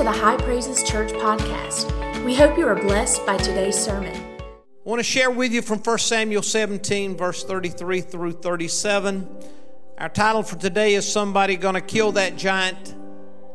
[0.00, 2.24] to the High Praises Church podcast.
[2.24, 4.16] We hope you are blessed by today's sermon.
[4.16, 4.42] I
[4.82, 9.28] want to share with you from 1 Samuel 17, verse 33 through 37.
[9.98, 12.94] Our title for today is Somebody Gonna Kill That Giant.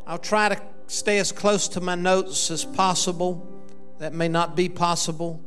[0.05, 3.51] I'll try to stay as close to my notes as possible.
[3.97, 5.43] That may not be possible.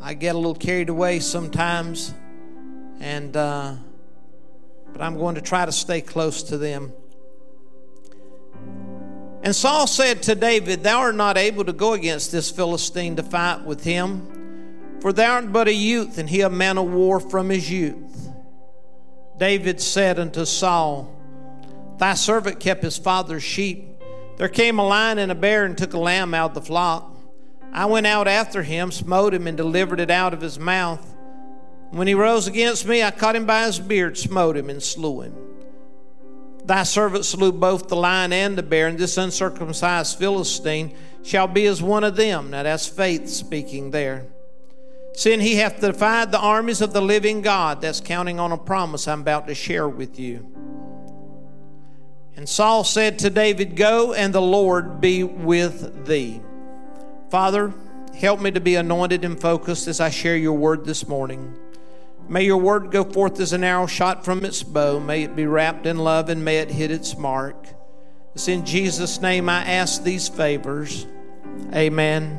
[0.00, 2.14] I get a little carried away sometimes,
[2.98, 3.74] and uh,
[4.90, 6.94] but I'm going to try to stay close to them.
[9.42, 13.24] And Saul said to David, Thou art not able to go against this Philistine to
[13.24, 17.18] fight with him, for thou art but a youth, and he a man of war
[17.18, 18.30] from his youth.
[19.38, 21.12] David said unto Saul,
[21.98, 23.88] Thy servant kept his father's sheep.
[24.36, 27.12] There came a lion and a bear and took a lamb out of the flock.
[27.72, 31.04] I went out after him, smote him, and delivered it out of his mouth.
[31.90, 35.22] When he rose against me, I caught him by his beard, smote him, and slew
[35.22, 35.51] him.
[36.64, 41.66] Thy servant slew both the lion and the bear, and this uncircumcised Philistine shall be
[41.66, 42.50] as one of them.
[42.50, 44.26] Now that's faith speaking there.
[45.14, 49.06] Seeing he hath defied the armies of the living God, that's counting on a promise
[49.06, 50.48] I'm about to share with you.
[52.34, 56.40] And Saul said to David, Go, and the Lord be with thee.
[57.30, 57.74] Father,
[58.14, 61.58] help me to be anointed and focused as I share your word this morning.
[62.28, 64.98] May your word go forth as an arrow shot from its bow.
[64.98, 67.66] May it be wrapped in love and may it hit its mark.
[68.34, 71.06] It's in Jesus' name I ask these favors.
[71.74, 72.38] Amen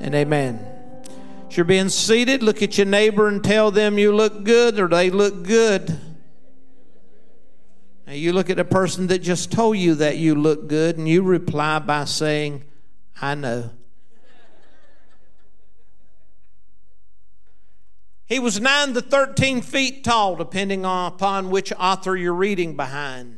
[0.00, 0.66] and amen.
[1.48, 4.88] As you're being seated, look at your neighbor and tell them you look good or
[4.88, 6.00] they look good.
[8.06, 11.08] Now you look at the person that just told you that you look good and
[11.08, 12.64] you reply by saying,
[13.20, 13.70] I know.
[18.32, 23.36] He was 9 to 13 feet tall, depending upon which author you're reading behind.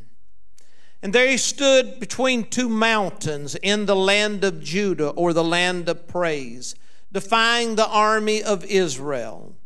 [1.02, 5.88] And there he stood between two mountains in the land of Judah, or the land
[5.88, 6.76] of praise,
[7.10, 9.56] defying the army of Israel.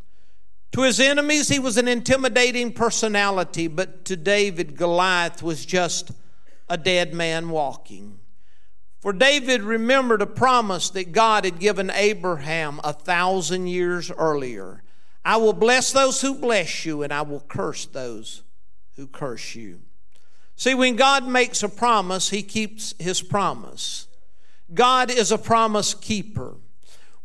[0.72, 6.10] To his enemies, he was an intimidating personality, but to David, Goliath was just
[6.70, 8.18] a dead man walking.
[9.00, 14.82] For David remembered a promise that God had given Abraham a thousand years earlier
[15.28, 18.44] I will bless those who bless you, and I will curse those
[18.96, 19.80] who curse you.
[20.56, 24.08] See, when God makes a promise, He keeps His promise.
[24.72, 26.54] God is a promise keeper.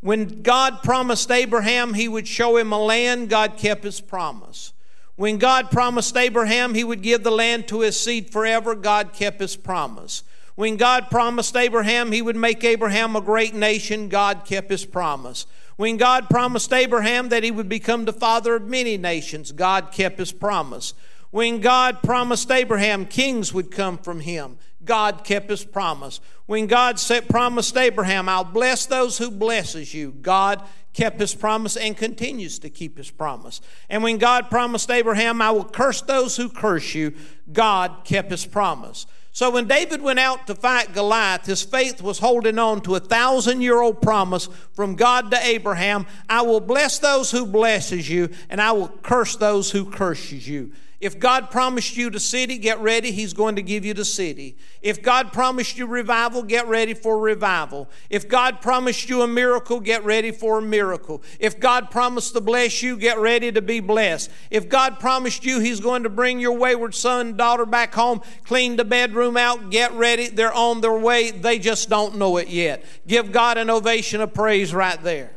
[0.01, 4.73] When God promised Abraham He would show him a land, God kept His promise.
[5.15, 9.39] When God promised Abraham He would give the land to his seed forever, God kept
[9.39, 10.23] His promise.
[10.55, 15.45] When God promised Abraham He would make Abraham a great nation, God kept His promise.
[15.75, 20.19] When God promised Abraham that he would become the father of many nations, God kept
[20.19, 20.93] his promise.
[21.31, 26.19] When God promised Abraham kings would come from him, God kept his promise.
[26.45, 30.61] When God said, promised Abraham, I'll bless those who blesses you, God
[30.93, 33.61] kept his promise and continues to keep his promise.
[33.89, 37.13] And when God promised Abraham, I will curse those who curse you,
[37.51, 39.07] God kept his promise.
[39.33, 42.99] So when David went out to fight Goliath, his faith was holding on to a
[42.99, 48.29] thousand year old promise from God to Abraham I will bless those who blesses you,
[48.51, 50.71] and I will curse those who curses you.
[51.03, 54.55] If God promised you the city, get ready, He's going to give you the city.
[54.81, 57.89] If God promised you revival, get ready for revival.
[58.09, 61.21] If God promised you a miracle, get ready for a miracle.
[61.41, 64.31] If God promised to bless you, get ready to be blessed.
[64.49, 68.77] If God promised you He's going to bring your wayward son, daughter back home, clean
[68.77, 70.29] the bedroom out, get ready.
[70.29, 71.31] They're on their way.
[71.31, 72.85] They just don't know it yet.
[73.05, 75.35] Give God an ovation of praise right there.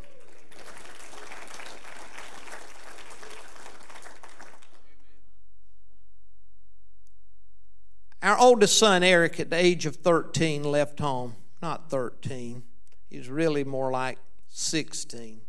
[8.27, 11.37] Our oldest son, Eric, at the age of 13, left home.
[11.63, 12.65] Not 13,
[13.09, 15.43] he was really more like 16.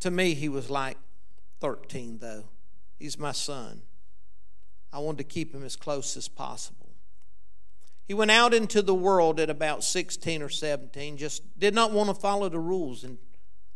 [0.00, 0.96] To me, he was like
[1.60, 2.44] 13, though.
[2.98, 3.82] He's my son.
[4.90, 6.94] I wanted to keep him as close as possible.
[8.06, 12.08] He went out into the world at about 16 or 17, just did not want
[12.08, 13.18] to follow the rules and,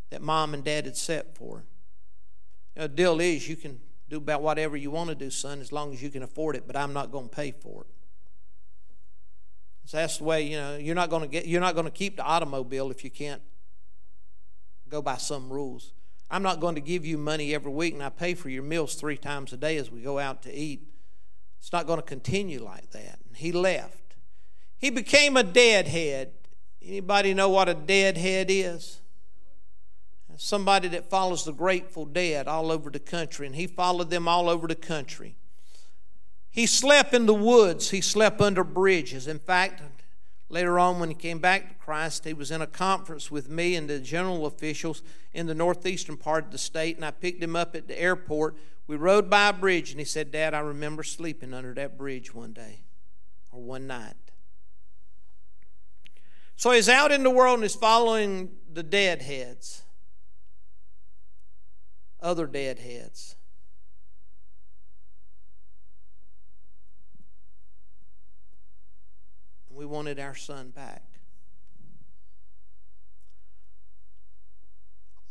[0.08, 1.66] that mom and dad had set for him.
[2.76, 5.92] The deal is, you can do about whatever you want to do, son, as long
[5.92, 7.88] as you can afford it, but I'm not going to pay for it.
[9.84, 11.90] So that's the way, you know, you're not going to get you're not going to
[11.90, 13.40] keep the automobile if you can't
[14.88, 15.92] go by some rules.
[16.30, 18.96] I'm not going to give you money every week and I pay for your meals
[18.96, 20.82] three times a day as we go out to eat.
[21.58, 23.18] It's not going to continue like that.
[23.26, 24.16] And he left.
[24.76, 26.32] He became a deadhead.
[26.82, 29.00] Anybody know what a deadhead is?
[30.38, 34.48] Somebody that follows the Grateful Dead all over the country, and he followed them all
[34.48, 35.36] over the country.
[36.50, 39.26] He slept in the woods, he slept under bridges.
[39.26, 39.82] In fact,
[40.48, 43.76] later on, when he came back to Christ, he was in a conference with me
[43.76, 45.02] and the general officials
[45.34, 48.56] in the northeastern part of the state, and I picked him up at the airport.
[48.86, 52.32] We rode by a bridge, and he said, Dad, I remember sleeping under that bridge
[52.32, 52.80] one day
[53.52, 54.14] or one night.
[56.56, 59.82] So he's out in the world and he's following the deadheads,
[62.20, 63.36] other deadheads.
[69.70, 71.04] We wanted our son back.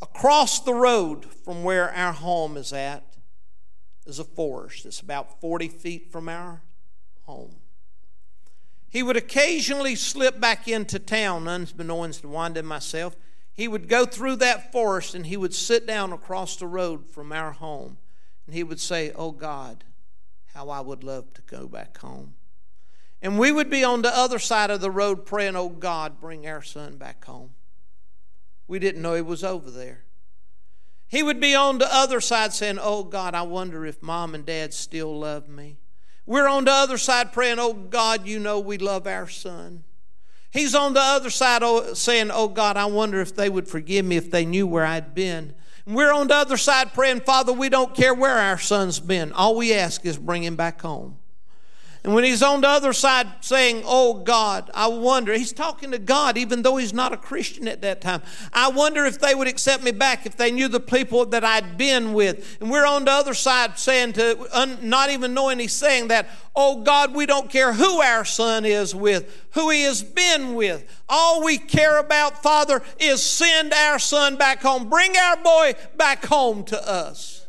[0.02, 3.18] Across the road from where our home is at
[4.06, 4.86] is a forest.
[4.86, 6.62] It's about 40 feet from our
[7.24, 7.56] home.
[8.90, 13.16] He would occasionally slip back into town, unbeknownst to Wanda and myself.
[13.58, 17.32] He would go through that forest and he would sit down across the road from
[17.32, 17.98] our home
[18.46, 19.84] and he would say, Oh God,
[20.54, 22.36] how I would love to go back home.
[23.20, 26.48] And we would be on the other side of the road praying, Oh God, bring
[26.48, 27.50] our son back home.
[28.68, 30.04] We didn't know he was over there.
[31.08, 34.46] He would be on the other side saying, Oh God, I wonder if mom and
[34.46, 35.80] dad still love me.
[36.28, 39.84] We're on the other side praying, Oh God, you know we love our son.
[40.52, 41.64] He's on the other side
[41.98, 45.14] saying, Oh God, I wonder if they would forgive me if they knew where I'd
[45.14, 45.54] been.
[45.86, 49.32] And we're on the other side praying, Father, we don't care where our son's been.
[49.34, 51.18] All we ask is bring him back home.
[52.08, 56.00] And when he's on the other side saying, Oh God, I wonder, he's talking to
[56.00, 58.22] God even though he's not a Christian at that time.
[58.54, 61.78] I wonder if they would accept me back if they knew the people that I'd
[61.78, 62.60] been with.
[62.62, 66.30] And we're on the other side saying to, un, not even knowing he's saying that,
[66.56, 70.90] Oh God, we don't care who our son is with, who he has been with.
[71.10, 74.90] All we care about, Father, is send our son back home.
[74.90, 77.46] Bring our boy back home to us.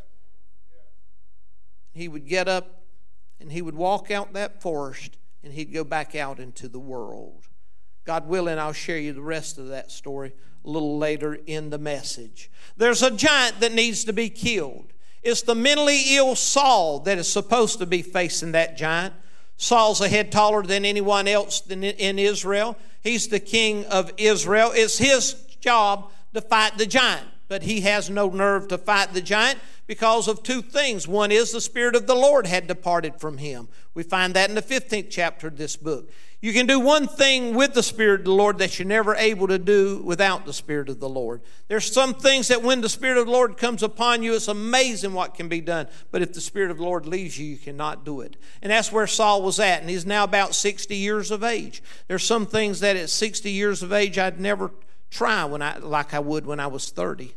[1.93, 2.77] He would get up
[3.40, 7.46] and he would walk out that forest and he'd go back out into the world.
[8.05, 10.32] God willing, I'll share you the rest of that story
[10.64, 12.50] a little later in the message.
[12.76, 14.93] There's a giant that needs to be killed.
[15.23, 19.14] It's the mentally ill Saul that is supposed to be facing that giant.
[19.56, 21.82] Saul's a head taller than anyone else in
[22.19, 22.76] Israel.
[23.02, 24.70] He's the king of Israel.
[24.73, 29.21] It's his job to fight the giant, but he has no nerve to fight the
[29.21, 31.09] giant because of two things.
[31.09, 33.69] One is the Spirit of the Lord had departed from him.
[33.95, 36.11] We find that in the 15th chapter of this book.
[36.41, 39.49] You can do one thing with the Spirit of the Lord that you're never able
[39.49, 41.41] to do without the Spirit of the Lord.
[41.67, 45.15] There's some things that when the Spirit of the Lord comes upon you, it's amazing
[45.15, 45.89] what can be done.
[46.12, 48.37] But if the Spirit of the Lord leaves you, you cannot do it.
[48.62, 49.81] And that's where Saul was at.
[49.81, 51.83] And he's now about 60 years of age.
[52.06, 54.71] There's some things that at 60 years of age I'd never
[55.10, 57.34] try when I, like I would when I was 30.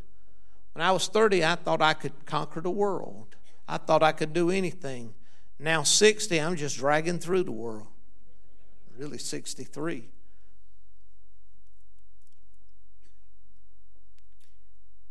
[0.73, 3.35] When I was 30, I thought I could conquer the world.
[3.67, 5.13] I thought I could do anything.
[5.59, 7.87] Now, 60, I'm just dragging through the world.
[8.97, 10.09] Really, 63.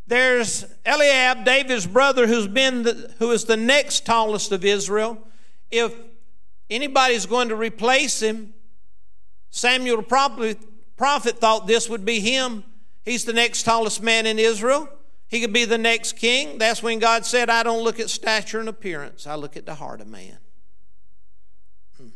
[0.07, 5.19] There's Eliab, David's brother, who's been the, who is the next tallest of Israel.
[5.71, 5.95] If
[6.69, 8.53] anybody's going to replace him,
[9.51, 10.59] Samuel prophet,
[11.01, 12.63] prophet thought this would be him.
[13.07, 14.87] He's the next tallest man in Israel.
[15.29, 16.59] He could be the next king.
[16.59, 19.77] That's when God said, I don't look at stature and appearance, I look at the
[19.77, 20.37] heart of man.
[21.97, 22.09] Hmm.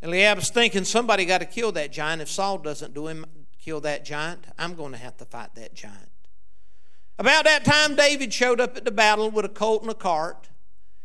[0.00, 2.22] Eliab's thinking somebody got to kill that giant.
[2.22, 3.26] If Saul doesn't do him,
[3.58, 6.12] kill that giant, I'm going to have to fight that giant.
[7.18, 10.48] About that time, David showed up at the battle with a colt and a cart.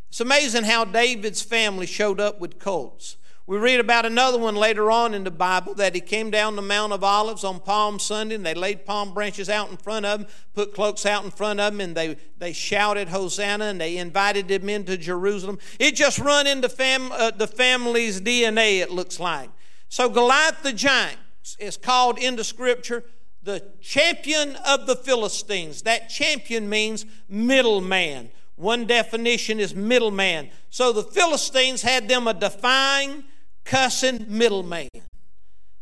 [0.10, 3.18] It's amazing how David's family showed up with colts.
[3.48, 6.64] We read about another one later on in the Bible that he came down the
[6.64, 10.22] Mount of Olives on Palm Sunday and they laid palm branches out in front of
[10.22, 13.98] him, put cloaks out in front of him, and they, they shouted Hosanna and they
[13.98, 15.60] invited him into Jerusalem.
[15.80, 19.52] It just run into fam, uh, the family's DNA, it looks like.
[19.90, 21.20] So Goliath the giant
[21.60, 23.04] is called into Scripture
[23.44, 25.84] the champion of the Philistines.
[25.84, 28.32] That champion means middleman.
[28.56, 30.50] One definition is middleman.
[30.72, 33.24] So the Philistines had them a defying
[33.66, 34.88] cussing middleman.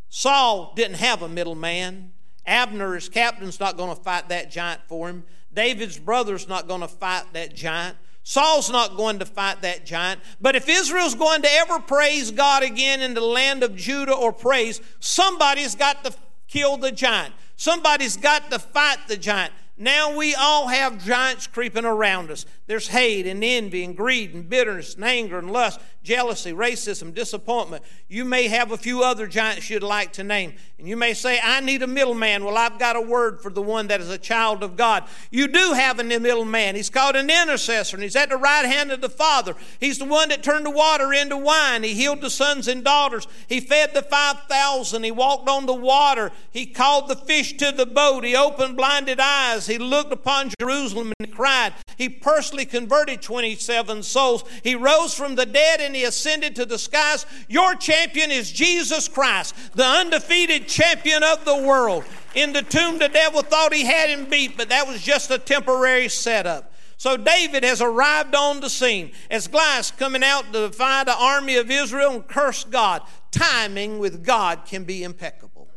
[0.09, 2.11] Saul didn't have a middleman.
[2.45, 5.23] Abner, his captain's not going to fight that giant for him.
[5.53, 7.97] David's brother's not going to fight that giant.
[8.23, 10.21] Saul's not going to fight that giant.
[10.39, 14.31] But if Israel's going to ever praise God again in the land of Judah or
[14.31, 16.13] praise, somebody's got to
[16.47, 17.33] kill the giant.
[17.55, 19.53] Somebody's got to fight the giant.
[19.77, 22.45] Now we all have giants creeping around us.
[22.67, 27.83] There's hate and envy and greed and bitterness and anger and lust, jealousy, racism, disappointment.
[28.07, 30.53] You may have a few other giants you'd like to name.
[30.77, 32.43] And you may say, I need a middleman.
[32.43, 35.05] Well, I've got a word for the one that is a child of God.
[35.31, 36.75] You do have a middleman.
[36.75, 39.55] He's called an intercessor, and he's at the right hand of the Father.
[39.79, 41.83] He's the one that turned the water into wine.
[41.83, 43.27] He healed the sons and daughters.
[43.47, 45.03] He fed the 5,000.
[45.03, 46.31] He walked on the water.
[46.51, 48.25] He called the fish to the boat.
[48.25, 49.67] He opened blinded eyes.
[49.67, 51.73] He looked upon Jerusalem and cried.
[51.97, 54.43] He personally converted 27 souls.
[54.63, 57.25] He rose from the dead and he ascended to the skies.
[57.47, 62.03] Your champion is Jesus Christ, the undefeated champion of the world.
[62.35, 65.37] In the tomb, the devil thought he had him beat, but that was just a
[65.37, 66.73] temporary setup.
[66.97, 71.57] So David has arrived on the scene as Goliath coming out to fight the army
[71.57, 73.01] of Israel and curse God.
[73.31, 75.67] Timing with God can be impeccable.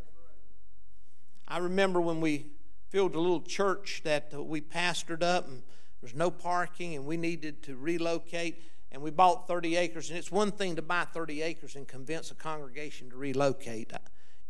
[1.49, 2.47] I remember when we
[2.91, 7.17] filled a little church that we pastored up and there was no parking and we
[7.17, 8.63] needed to relocate
[8.93, 12.31] and we bought 30 acres and it's one thing to buy 30 acres and convince
[12.31, 13.93] a congregation to relocate.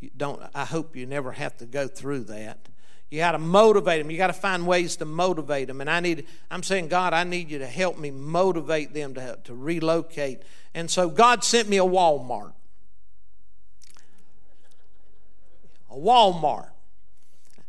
[0.01, 2.69] You don't i hope you never have to go through that.
[3.11, 6.01] You got to motivate them you got to find ways to motivate them and i
[6.01, 10.43] need i'm saying god i need you to help me motivate them to, to relocate.
[10.75, 12.53] And so god sent me a walmart.
[15.91, 16.71] A walmart.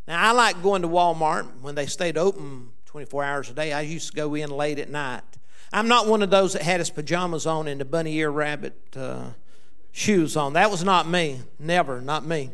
[0.07, 1.61] Now i like going to walmart.
[1.61, 4.89] When they stayed open 24 hours a day i used to go in late at
[4.89, 5.36] night
[5.73, 8.75] i'm not one of those that had his pajamas on and the bunny ear rabbit
[8.95, 9.29] uh,
[9.97, 10.53] shoes on.
[10.53, 11.41] That was not me.
[11.59, 12.51] Never, not me.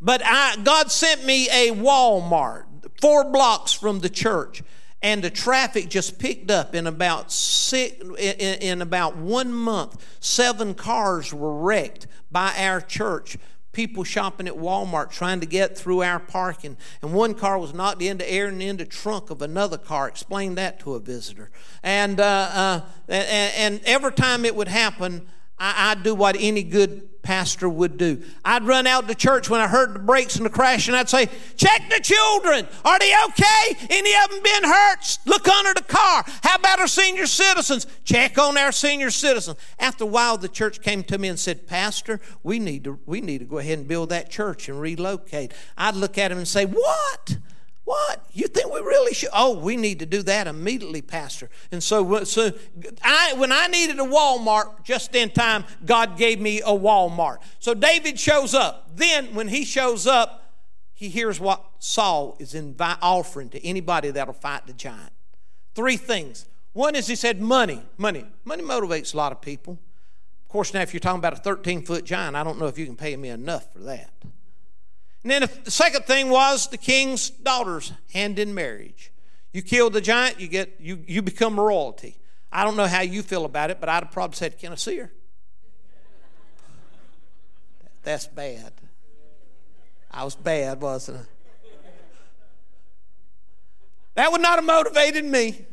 [0.00, 2.66] But I, God sent me a Walmart
[3.00, 4.62] four blocks from the church,
[5.02, 10.04] and the traffic just picked up in about six, in, in about one month.
[10.20, 13.38] Seven cars were wrecked by our church
[13.74, 16.76] people shopping at Walmart trying to get through our parking.
[17.02, 20.08] And one car was knocked into air and into trunk of another car.
[20.08, 21.50] Explain that to a visitor.
[21.82, 25.26] And, uh, uh, and, and every time it would happen,
[25.58, 28.22] I, would do what any good pastor would do.
[28.44, 31.08] I'd run out to church when I heard the brakes and the crash, and I'd
[31.08, 32.68] say, Check the children.
[32.84, 33.86] Are they okay?
[33.90, 35.18] Any of them been hurt?
[35.26, 36.24] Look under the car.
[36.42, 37.86] How about our senior citizens?
[38.04, 39.58] Check on our senior citizens.
[39.78, 43.20] After a while, the church came to me and said, Pastor, we need to, we
[43.20, 45.52] need to go ahead and build that church and relocate.
[45.76, 47.38] I'd look at him and say, What?
[47.84, 48.24] What?
[48.32, 49.28] You think we really should?
[49.32, 51.50] Oh, we need to do that immediately, Pastor.
[51.70, 52.52] And so, so
[53.02, 57.38] I, when I needed a Walmart just in time, God gave me a Walmart.
[57.58, 58.96] So David shows up.
[58.96, 60.52] Then, when he shows up,
[60.94, 65.12] he hears what Saul is offering to anybody that'll fight the giant.
[65.74, 66.46] Three things.
[66.72, 67.82] One is he said, money.
[67.98, 68.24] Money.
[68.44, 69.78] Money motivates a lot of people.
[70.44, 72.78] Of course, now, if you're talking about a 13 foot giant, I don't know if
[72.78, 74.10] you can pay me enough for that.
[75.24, 79.10] And then the second thing was the king's daughter's hand in marriage.
[79.52, 82.18] You kill the giant, you get you you become royalty.
[82.52, 84.74] I don't know how you feel about it, but I'd have probably said, "Can I
[84.74, 85.10] see her?"
[88.02, 88.72] That's bad.
[90.10, 91.24] I was bad, wasn't I?
[94.14, 95.66] That would not have motivated me.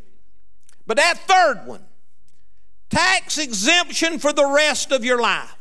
[0.87, 1.85] But that third one,
[2.89, 5.55] tax exemption for the rest of your life.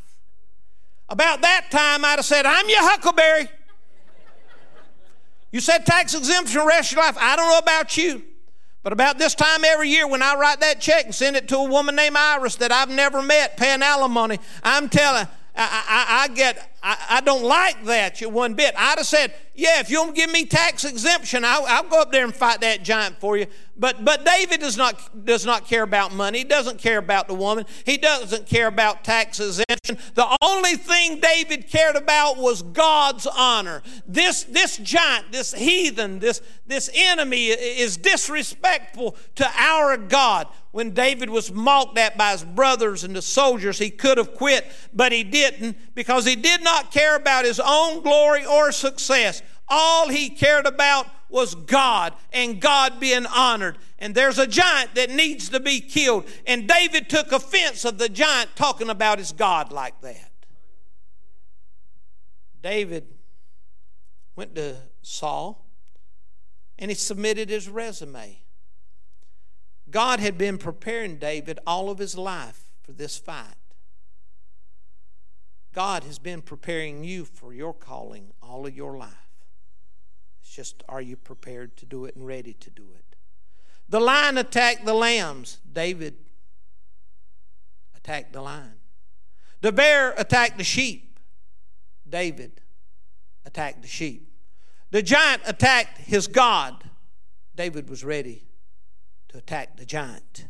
[1.08, 3.48] About that time, I'd have said, I'm your huckleberry.
[5.52, 7.16] You said tax exemption rest of your life.
[7.18, 8.22] I don't know about you.
[8.82, 11.56] But about this time every year, when I write that check and send it to
[11.56, 16.28] a woman named Iris that I've never met paying alimony, I'm telling, I, I, I
[16.28, 18.74] get, I, I, don't like that you one bit.
[18.76, 22.24] I'd have said, yeah, if you'll give me tax exemption, I'll, I'll, go up there
[22.24, 23.46] and fight that giant for you.
[23.76, 26.38] But, but David does not, does not care about money.
[26.38, 27.66] He doesn't care about the woman.
[27.84, 29.98] He doesn't care about tax exemption.
[30.14, 33.82] The only thing David cared about was God's honor.
[34.06, 40.46] This, this giant, this heathen, this, this enemy is disrespectful to our God.
[40.72, 44.70] When David was mocked at by his brothers and the soldiers, he could have quit,
[44.94, 49.42] but he didn't because he did not care about his own glory or success.
[49.68, 53.78] All he cared about was God and God being honored.
[53.98, 56.24] And there's a giant that needs to be killed.
[56.46, 60.30] And David took offense of the giant talking about his God like that.
[62.62, 63.06] David
[64.36, 65.66] went to Saul
[66.78, 68.38] and he submitted his resume.
[69.90, 73.54] God had been preparing David all of his life for this fight.
[75.72, 79.14] God has been preparing you for your calling all of your life.
[80.40, 83.16] It's just, are you prepared to do it and ready to do it?
[83.88, 85.58] The lion attacked the lambs.
[85.72, 86.16] David
[87.96, 88.74] attacked the lion.
[89.60, 91.18] The bear attacked the sheep.
[92.08, 92.60] David
[93.44, 94.32] attacked the sheep.
[94.90, 96.82] The giant attacked his God.
[97.54, 98.44] David was ready
[99.28, 100.46] to attack the giant.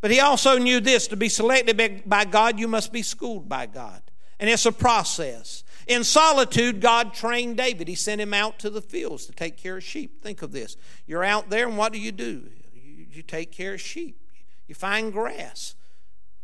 [0.00, 3.66] But he also knew this to be selected by God, you must be schooled by
[3.66, 4.02] God.
[4.38, 5.64] And it's a process.
[5.86, 7.88] In solitude, God trained David.
[7.88, 10.22] He sent him out to the fields to take care of sheep.
[10.22, 10.76] Think of this.
[11.06, 12.48] You're out there, and what do you do?
[12.74, 14.18] You, you take care of sheep,
[14.66, 15.74] you find grass.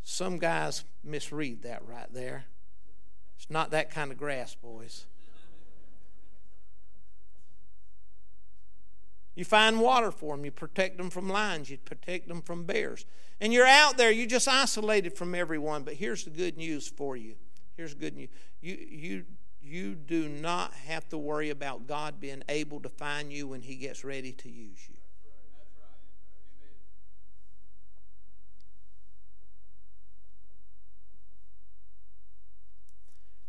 [0.03, 2.45] Some guys misread that right there.
[3.37, 5.07] It's not that kind of grass, boys.
[9.35, 10.45] You find water for them.
[10.45, 11.71] You protect them from lions.
[11.71, 13.07] You protect them from bears.
[13.41, 14.11] And you're out there.
[14.11, 15.83] You're just isolated from everyone.
[15.83, 17.37] But here's the good news for you.
[17.81, 18.29] Here's good news.
[18.61, 19.25] You, you,
[19.63, 23.77] you do not have to worry about God being able to find you when He
[23.77, 24.97] gets ready to use you.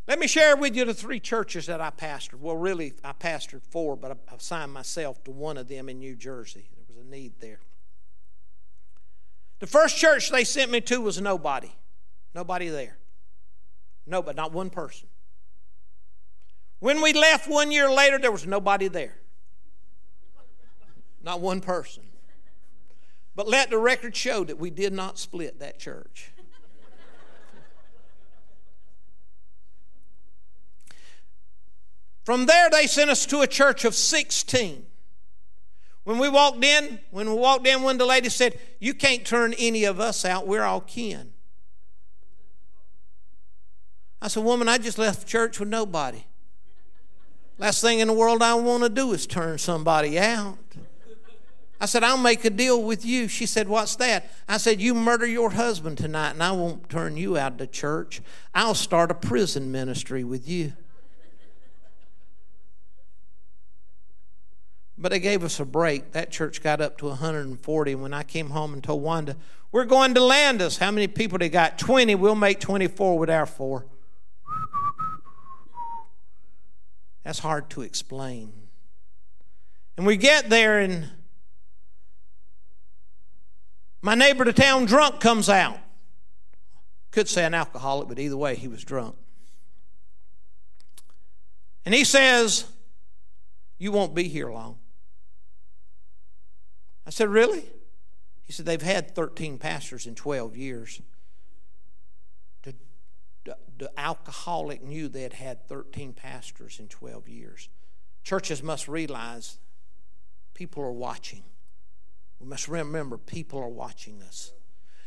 [0.07, 2.39] Let me share with you the three churches that I pastored.
[2.39, 6.15] Well, really, I pastored four, but I assigned myself to one of them in New
[6.15, 6.69] Jersey.
[6.73, 7.59] There was a need there.
[9.59, 11.73] The first church they sent me to was nobody.
[12.33, 12.95] Nobody there.
[14.11, 15.07] Nobody, not one person.
[16.79, 19.15] When we left one year later, there was nobody there.
[21.23, 22.03] Not one person.
[23.35, 26.33] But let the record show that we did not split that church.
[32.25, 34.85] From there, they sent us to a church of 16.
[36.03, 39.25] When we walked in, when we walked in, one of the ladies said, You can't
[39.25, 40.47] turn any of us out.
[40.47, 41.30] We're all kin.
[44.21, 46.23] I said, Woman, I just left church with nobody.
[47.57, 50.57] Last thing in the world I want to do is turn somebody out.
[51.79, 53.27] I said, I'll make a deal with you.
[53.27, 54.29] She said, What's that?
[54.47, 58.21] I said, You murder your husband tonight, and I won't turn you out of church.
[58.53, 60.73] I'll start a prison ministry with you.
[64.95, 66.11] But they gave us a break.
[66.11, 67.95] That church got up to 140.
[67.95, 69.35] When I came home and told Wanda,
[69.71, 70.77] we're going to Landis.
[70.77, 71.79] How many people they got?
[71.79, 72.13] 20.
[72.13, 73.87] We'll make 24 with our four.
[77.23, 78.53] That's hard to explain.
[79.97, 81.09] And we get there, and
[84.01, 85.77] my neighbor to town drunk comes out.
[87.11, 89.15] Could say an alcoholic, but either way, he was drunk.
[91.85, 92.65] And he says,
[93.77, 94.77] You won't be here long.
[97.05, 97.65] I said, Really?
[98.43, 101.01] He said, They've had 13 pastors in 12 years.
[103.43, 107.69] The, alcoholic knew they had had 13 pastors in 12 years.
[108.23, 109.57] Churches must realize
[110.53, 111.43] people are watching.
[112.39, 114.51] We must remember people are watching us.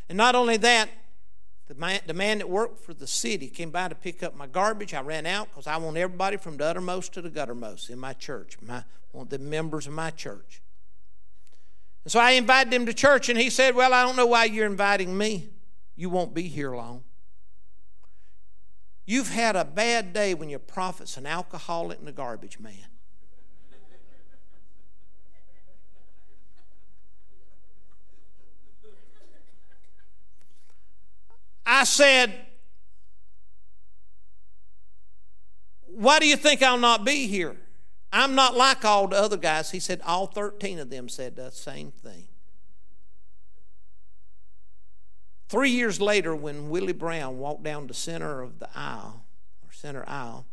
[0.08, 0.88] And not only that,
[1.66, 4.46] the man, the man that worked for the city came by to pick up my
[4.46, 4.92] garbage.
[4.92, 8.12] I ran out because I want everybody from the uttermost to the guttermost in my
[8.12, 8.58] church.
[8.60, 10.60] My, I want the members of my church.
[12.04, 14.44] And so I invited him to church, and he said, Well, I don't know why
[14.44, 15.48] you're inviting me.
[15.96, 17.02] You won't be here long.
[19.06, 22.86] You've had a bad day when your prophet's an alcoholic and a garbage man.
[31.66, 32.32] I said,
[35.86, 37.56] Why do you think I'll not be here?
[38.12, 39.70] I'm not like all the other guys.
[39.70, 42.28] He said all 13 of them said the same thing.
[45.48, 49.24] Three years later, when Willie Brown walked down the center of the aisle,
[49.62, 50.46] or center aisle,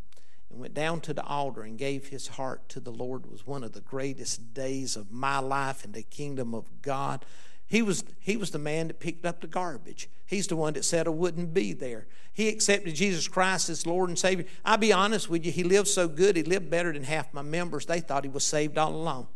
[0.50, 3.64] and went down to the altar and gave his heart to the Lord was one
[3.64, 7.26] of the greatest days of my life in the kingdom of God.
[7.66, 10.10] He was, he was the man that picked up the garbage.
[10.26, 12.06] He's the one that said I wouldn't be there.
[12.34, 14.46] He accepted Jesus Christ as Lord and Savior.
[14.66, 17.42] I'll be honest with you, he lived so good, he lived better than half my
[17.42, 17.86] members.
[17.86, 19.28] They thought he was saved all along.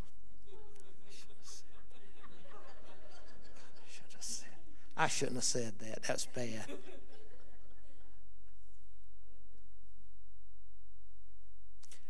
[4.97, 6.03] I shouldn't have said that.
[6.03, 6.65] That's bad.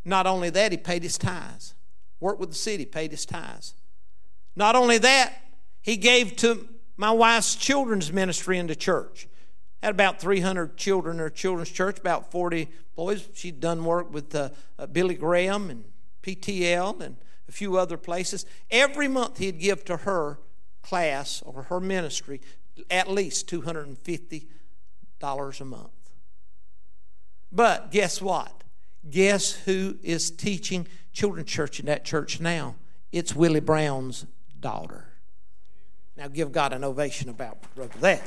[0.04, 1.74] Not only that, he paid his tithes.
[2.20, 3.74] Worked with the city, paid his tithes.
[4.56, 5.34] Not only that,
[5.82, 9.28] he gave to my wife's children's ministry in the church.
[9.82, 13.28] Had about 300 children in her children's church, about 40 boys.
[13.34, 15.84] She'd done work with uh, uh, Billy Graham and
[16.24, 17.18] PTL and
[17.50, 18.46] a few other places.
[18.72, 20.40] Every month he'd give to her
[20.82, 22.42] class or her ministry
[22.90, 25.92] at least $250 a month.
[27.52, 28.64] But guess what?
[29.10, 32.76] Guess who is teaching children's church in that church now?
[33.12, 34.26] It's Willie Brown's
[34.60, 35.10] daughter.
[36.18, 37.58] Now give God an ovation about
[38.02, 38.24] that.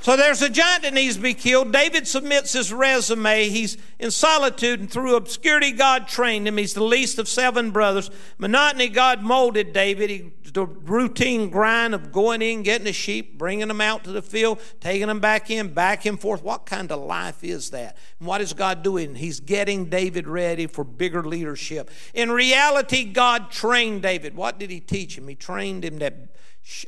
[0.00, 1.72] So there's a giant that needs to be killed.
[1.72, 3.48] David submits his resume.
[3.48, 6.56] He's in solitude, and through obscurity, God trained him.
[6.56, 8.10] He's the least of seven brothers.
[8.38, 10.08] Monotony, God molded David.
[10.08, 14.22] He, the routine grind of going in, getting the sheep, bringing them out to the
[14.22, 16.42] field, taking them back in, back and forth.
[16.42, 17.96] What kind of life is that?
[18.18, 19.16] And what is God doing?
[19.16, 21.90] He's getting David ready for bigger leadership.
[22.14, 24.36] In reality, God trained David.
[24.36, 25.28] What did he teach him?
[25.28, 26.14] He trained him that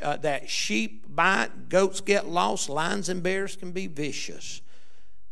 [0.02, 4.60] uh, that sheep bite, goats get lost, lions and bears can be vicious.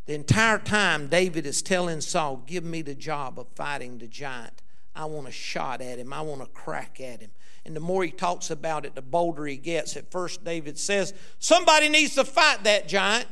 [0.05, 4.63] The entire time, David is telling Saul, Give me the job of fighting the giant.
[4.95, 7.31] I want a shot at him, I want a crack at him.
[7.65, 9.95] And the more he talks about it, the bolder he gets.
[9.95, 13.27] At first, David says, Somebody needs to fight that giant.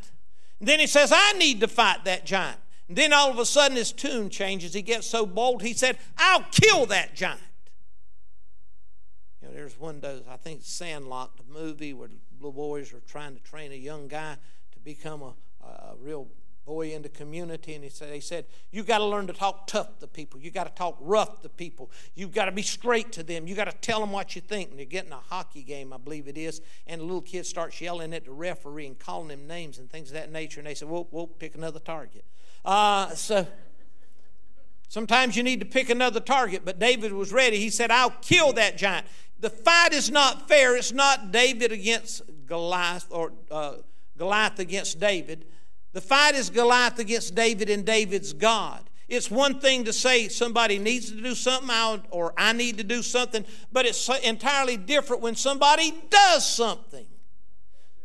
[0.60, 2.60] And then he says, I need to fight that giant.
[2.88, 4.74] And then all of a sudden, his tune changes.
[4.74, 7.42] He gets so bold, he said, I'll kill that giant.
[9.58, 13.42] There's one of those, I think Sandlot, the movie where little boys are trying to
[13.42, 14.38] train a young guy
[14.72, 15.34] to become a,
[15.66, 16.28] a real
[16.64, 19.66] boy in the community and he said he said you got to learn to talk
[19.66, 20.40] tough to people.
[20.40, 21.90] You got to talk rough to people.
[22.14, 23.48] You got to be straight to them.
[23.48, 24.70] You got to tell them what you think.
[24.70, 27.82] And they're getting a hockey game i believe it is and the little kid starts
[27.82, 30.76] yelling at the referee and calling him names and things of that nature and they
[30.76, 32.26] said well we'll pick another target.
[32.64, 33.48] Uh, so
[34.90, 37.58] Sometimes you need to pick another target, but David was ready.
[37.58, 39.06] He said, I'll kill that giant.
[39.40, 40.76] The fight is not fair.
[40.76, 43.76] It's not David against Goliath or uh,
[44.18, 45.46] Goliath against David.
[45.94, 48.90] The fight is Goliath against David and David's God.
[49.08, 53.02] It's one thing to say somebody needs to do something or I need to do
[53.02, 57.06] something, but it's entirely different when somebody does something.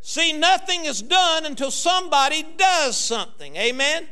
[0.01, 3.57] See, nothing is done until somebody does something.
[3.57, 4.09] Amen?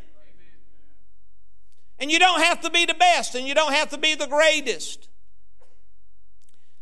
[1.98, 4.26] And you don't have to be the best and you don't have to be the
[4.26, 5.10] greatest.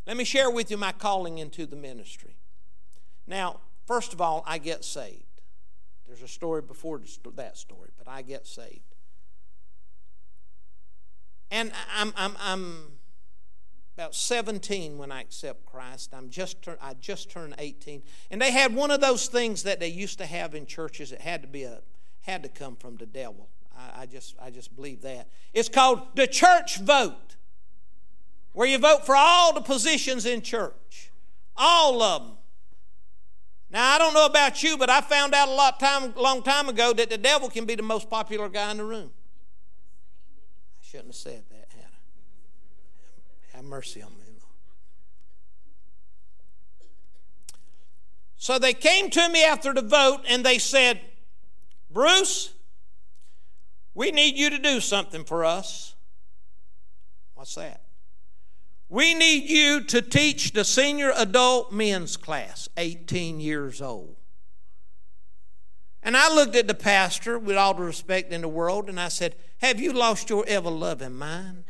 [0.09, 2.35] Let me share with you my calling into the ministry.
[3.27, 5.25] Now, first of all, I get saved.
[6.07, 7.03] There's a story before
[7.37, 8.95] that story, but I get saved.
[11.51, 12.93] And I'm, I'm, I'm
[13.99, 16.15] about 17 when I accept Christ.
[16.15, 18.03] I'm just I just turned 18.
[18.31, 21.21] And they had one of those things that they used to have in churches that
[21.21, 21.81] had to be a
[22.23, 23.49] had to come from the devil.
[23.77, 25.29] I, I just, I just believe that.
[25.53, 27.37] It's called the church vote,
[28.53, 31.11] where you vote for all the positions in church,
[31.57, 32.33] all of them.
[33.71, 36.69] Now I don't know about you, but I found out a lot time, long time
[36.69, 39.11] ago that the devil can be the most popular guy in the room.
[40.81, 41.89] I shouldn't have said that, Hannah.
[43.53, 44.43] Have mercy on me, Lord.
[48.37, 51.01] So they came to me after the vote and they said,
[51.91, 52.55] Bruce,
[53.95, 55.95] we need you to do something for us.
[57.35, 57.83] What's that?
[58.89, 64.17] We need you to teach the senior adult men's class, 18 years old.
[66.03, 69.09] And I looked at the pastor with all the respect in the world and I
[69.09, 71.65] said, Have you lost your ever loving mind?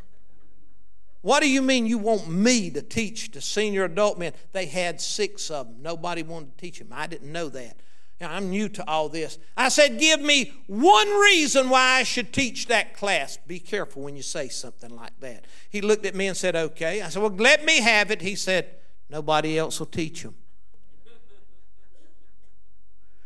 [1.21, 4.31] What do you mean you want me to teach the senior adult men?
[4.53, 5.81] They had six of them.
[5.81, 6.89] Nobody wanted to teach them.
[6.91, 7.81] I didn't know that.
[8.21, 9.37] I'm new to all this.
[9.55, 13.37] I said, Give me one reason why I should teach that class.
[13.47, 15.45] Be careful when you say something like that.
[15.69, 17.01] He looked at me and said, Okay.
[17.01, 18.21] I said, Well, let me have it.
[18.21, 18.75] He said,
[19.09, 20.35] Nobody else will teach them.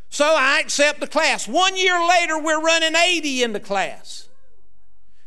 [0.09, 1.47] So I accept the class.
[1.47, 4.29] One year later, we're running 80 in the class.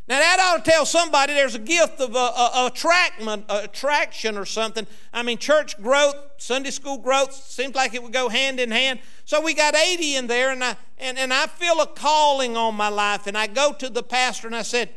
[0.07, 4.45] Now that ought to tell somebody there's a gift of a, a, a attraction or
[4.45, 4.87] something.
[5.11, 8.99] I mean, church growth, Sunday school growth seems like it would go hand in hand.
[9.25, 12.75] So we got 80 in there, and I and, and I feel a calling on
[12.75, 13.27] my life.
[13.27, 14.89] And I go to the pastor and I said,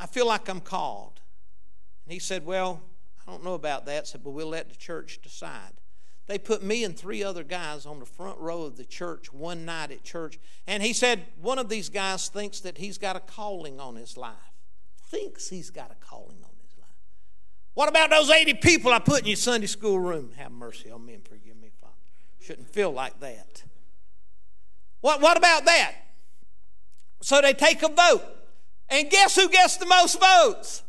[0.00, 1.20] I feel like I'm called.
[2.04, 2.82] And he said, Well,
[3.24, 4.02] I don't know about that.
[4.02, 5.79] I said, but we'll let the church decide.
[6.30, 9.64] They put me and three other guys on the front row of the church one
[9.64, 10.38] night at church.
[10.64, 14.16] And he said, one of these guys thinks that he's got a calling on his
[14.16, 14.36] life.
[15.08, 16.86] Thinks he's got a calling on his life.
[17.74, 20.30] What about those 80 people I put in your Sunday school room?
[20.36, 21.94] Have mercy on me and forgive me, Father.
[22.38, 23.64] Shouldn't feel like that.
[25.00, 25.94] What, what about that?
[27.22, 28.22] So they take a vote.
[28.88, 30.84] And guess who gets the most votes?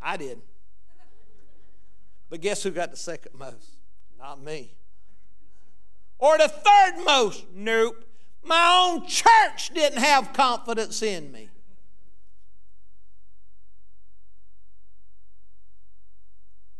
[0.00, 0.40] I did.
[2.28, 3.71] But guess who got the second most?
[4.22, 4.70] Not me.
[6.18, 7.44] Or the third most?
[7.52, 8.04] Nope.
[8.44, 11.48] My own church didn't have confidence in me.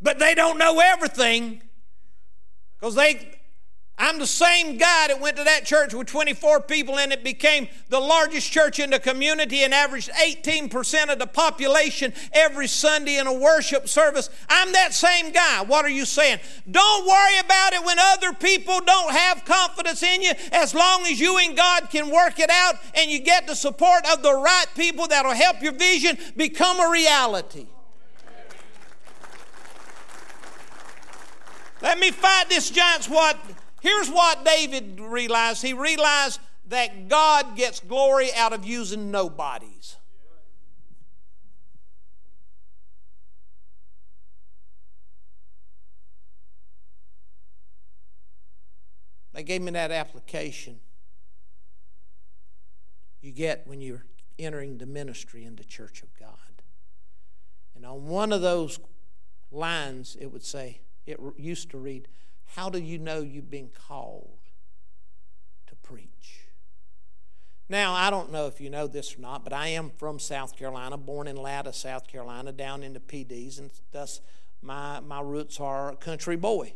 [0.01, 1.63] But they don't know everything
[2.79, 3.41] because they
[3.99, 7.69] I'm the same guy that went to that church with 24 people and it became
[7.89, 13.27] the largest church in the community and averaged 18% of the population every Sunday in
[13.27, 14.31] a worship service.
[14.49, 15.63] I'm that same guy.
[15.63, 16.41] What are you saying?
[16.71, 21.21] Don't worry about it when other people don't have confidence in you as long as
[21.21, 24.67] you and God can work it out and you get the support of the right
[24.75, 27.67] people that'll help your vision become a reality.
[31.83, 33.37] Let me fight this giant's what
[33.83, 39.97] Here's what David realized he realized that God gets glory out of using nobodies.
[49.33, 50.79] They gave me that application
[53.21, 54.05] you get when you're
[54.39, 56.63] entering the ministry in the church of God.
[57.75, 58.79] And on one of those
[59.51, 62.07] lines, it would say, it used to read,
[62.57, 64.39] how do you know you've been called
[65.67, 66.49] to preach?
[67.69, 70.57] Now, I don't know if you know this or not, but I am from South
[70.57, 74.21] Carolina, born in Latta, South Carolina, down in the PDs, and thus
[74.61, 76.75] my, my roots are a country boy.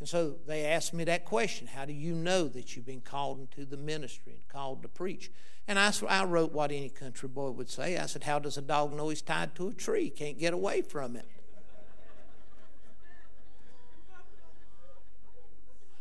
[0.00, 3.38] And so they asked me that question How do you know that you've been called
[3.38, 5.30] into the ministry and called to preach?
[5.68, 7.96] And I, I wrote what any country boy would say.
[7.96, 10.10] I said, How does a dog know he's tied to a tree?
[10.10, 11.26] Can't get away from it.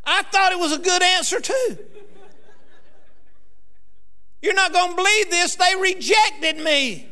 [0.10, 1.78] I thought it was a good answer too.
[4.42, 5.56] You're not going to believe this.
[5.56, 7.10] They rejected me.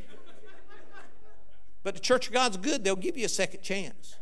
[1.84, 2.84] But the Church of God's good.
[2.84, 4.16] They'll give you a second chance.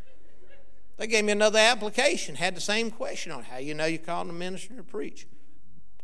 [0.96, 4.28] They gave me another application, had the same question on how you know you're called
[4.28, 5.26] a minister to preach.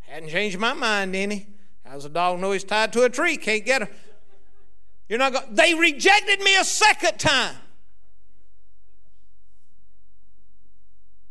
[0.01, 1.49] Hadn't changed my mind any.
[1.85, 3.37] How's a dog know he's tied to a tree?
[3.37, 3.89] Can't get her.
[5.09, 5.55] You're not going.
[5.55, 7.57] They rejected me a second time.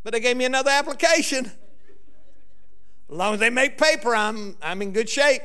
[0.02, 1.46] But they gave me another application.
[1.46, 5.42] As long as they make paper, I'm, I'm in good shape.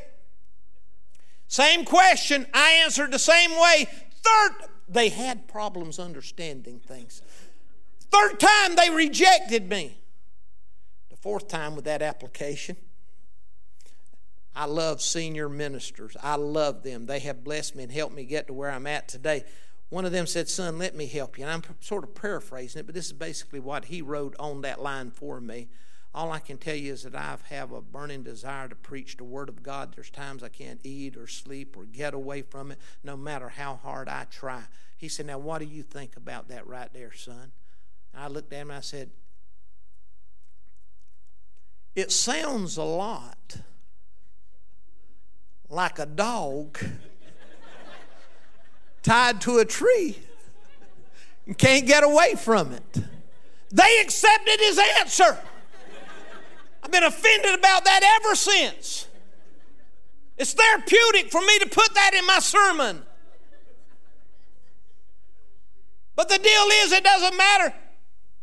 [1.48, 3.88] Same question, I answered the same way.
[4.24, 4.52] Third,
[4.88, 7.22] they had problems understanding things.
[8.12, 9.98] Third time, they rejected me.
[11.10, 12.78] The fourth time with that application,
[14.56, 16.16] I love senior ministers.
[16.24, 17.06] I love them.
[17.06, 19.44] They have blessed me and helped me get to where I'm at today.
[19.90, 21.46] One of them said, Son, let me help you.
[21.46, 24.82] And I'm sort of paraphrasing it, but this is basically what he wrote on that
[24.82, 25.68] line for me.
[26.14, 29.26] All I can tell you is that I have a burning desire to preach the
[29.26, 29.94] Word of God.
[29.94, 33.76] There's times I can't eat or sleep or get away from it, no matter how
[33.76, 34.64] hard I try.
[34.98, 37.52] He said, Now, what do you think about that right there, son?
[38.14, 39.10] And I looked at him and I said,
[41.96, 43.58] It sounds a lot
[45.70, 46.80] like a dog
[49.06, 50.18] tied to a tree
[51.46, 52.98] and can't get away from it.
[53.72, 55.38] They accepted his answer.
[56.84, 59.08] I've been offended about that ever since.
[60.38, 63.04] It's therapeutic for me to put that in my sermon.
[66.16, 67.74] But the deal is, it doesn't matter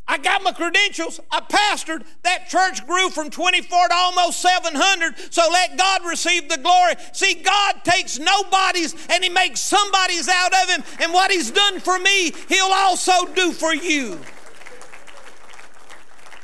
[0.06, 1.20] I got my credentials.
[1.30, 2.04] I pastored.
[2.22, 5.32] That church grew from 24 to almost 700.
[5.32, 6.94] So let God receive the glory.
[7.12, 10.84] See, God takes nobodies and He makes somebody's out of Him.
[11.00, 14.18] And what He's done for me, He'll also do for you.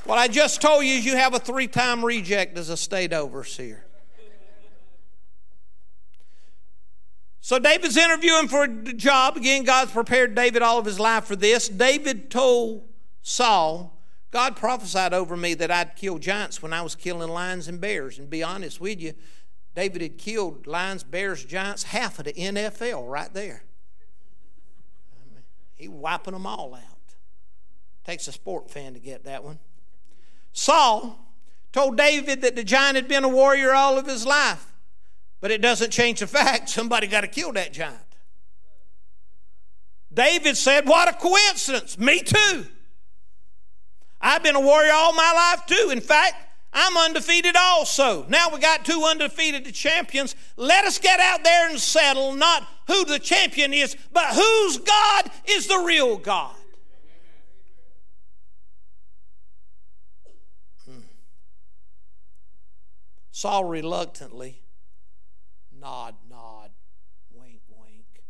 [0.04, 3.12] What I just told you is you have a three time reject as a state
[3.12, 3.84] overseer.
[7.40, 9.36] So David's interviewing for a job.
[9.36, 11.68] Again, God's prepared David all of his life for this.
[11.68, 12.88] David told
[13.22, 13.98] Saul,
[14.30, 18.18] God prophesied over me that I'd kill giants when I was killing lions and bears.
[18.18, 19.14] And be honest with you,
[19.74, 23.62] David had killed lions, bears, giants, half of the NFL right there.
[25.12, 25.42] I mean,
[25.74, 26.82] he wiping them all out.
[28.04, 29.58] Takes a sport fan to get that one.
[30.52, 31.18] Saul
[31.72, 34.72] told David that the giant had been a warrior all of his life,
[35.40, 37.98] but it doesn't change the fact somebody got to kill that giant.
[40.12, 41.98] David said, What a coincidence!
[41.98, 42.66] Me too.
[44.20, 45.90] I've been a warrior all my life too.
[45.90, 46.34] In fact,
[46.72, 48.26] I'm undefeated also.
[48.28, 50.34] Now we got two undefeated champions.
[50.56, 55.30] Let us get out there and settle not who the champion is, but whose God
[55.46, 56.54] is the real God.
[60.84, 61.00] Hmm.
[63.30, 64.62] Saul reluctantly
[65.80, 66.70] nod, nod,
[67.32, 68.24] wink, wink.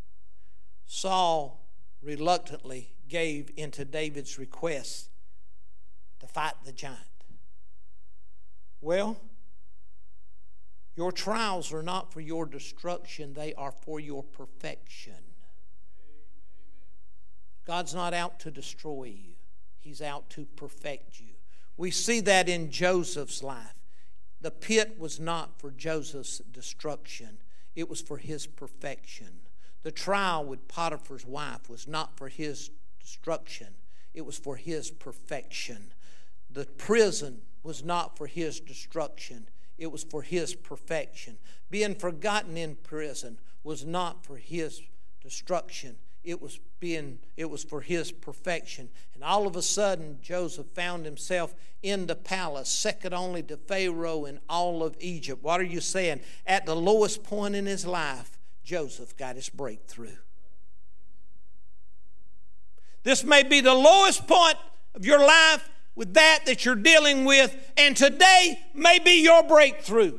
[0.87, 1.67] Saul
[2.03, 5.08] reluctantly gave into David's request
[6.39, 6.99] fight the giant?
[8.81, 9.17] Well,
[10.95, 15.15] your trials are not for your destruction, they are for your perfection.
[17.67, 19.33] God's not out to destroy you,
[19.81, 21.35] He's out to perfect you.
[21.77, 23.75] We see that in Joseph's life.
[24.41, 27.39] The pit was not for Joseph's destruction,
[27.75, 29.41] it was for his perfection.
[29.83, 32.71] The trial with Potiphar's wife was not for his
[33.01, 33.75] destruction,
[34.15, 35.93] it was for his perfection.
[36.51, 41.39] The prison was not for his destruction, it was for his perfection.
[41.71, 44.83] Being forgotten in prison was not for his
[45.23, 48.89] destruction, it was being it was for his perfection.
[49.15, 54.25] And all of a sudden joseph found himself in the palace second only to pharaoh
[54.25, 55.43] in all of egypt.
[55.43, 56.21] What are you saying?
[56.47, 60.17] At the lowest point in his life joseph got his breakthrough.
[63.03, 64.57] This may be the lowest point
[64.95, 70.19] of your life with that that you're dealing with and today may be your breakthrough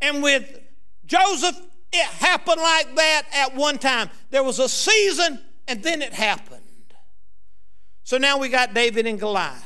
[0.00, 0.58] and with
[1.04, 1.60] joseph
[1.92, 4.08] it happened like that at one time.
[4.30, 6.60] There was a season and then it happened.
[8.02, 9.62] So now we got David and Goliath.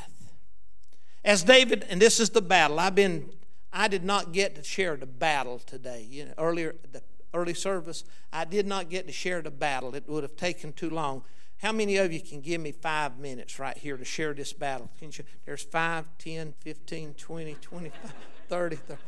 [1.24, 2.78] As David, and this is the battle.
[2.78, 3.30] I've been,
[3.72, 6.06] I did not get to share the battle today.
[6.08, 7.02] You know, earlier, the
[7.32, 9.94] early service, I did not get to share the battle.
[9.94, 11.22] It would have taken too long.
[11.58, 14.90] How many of you can give me five minutes right here to share this battle?
[15.00, 15.10] You,
[15.46, 18.12] there's 5, 10, 15, 20, 25,
[18.48, 19.00] 30, 30.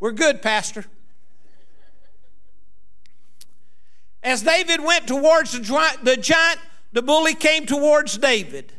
[0.00, 0.84] We're good, Pastor.
[4.22, 6.60] As David went towards the giant,
[6.92, 8.72] the bully came towards David.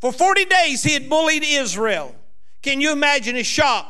[0.00, 2.14] For 40 days, he had bullied Israel.
[2.62, 3.86] Can you imagine his shock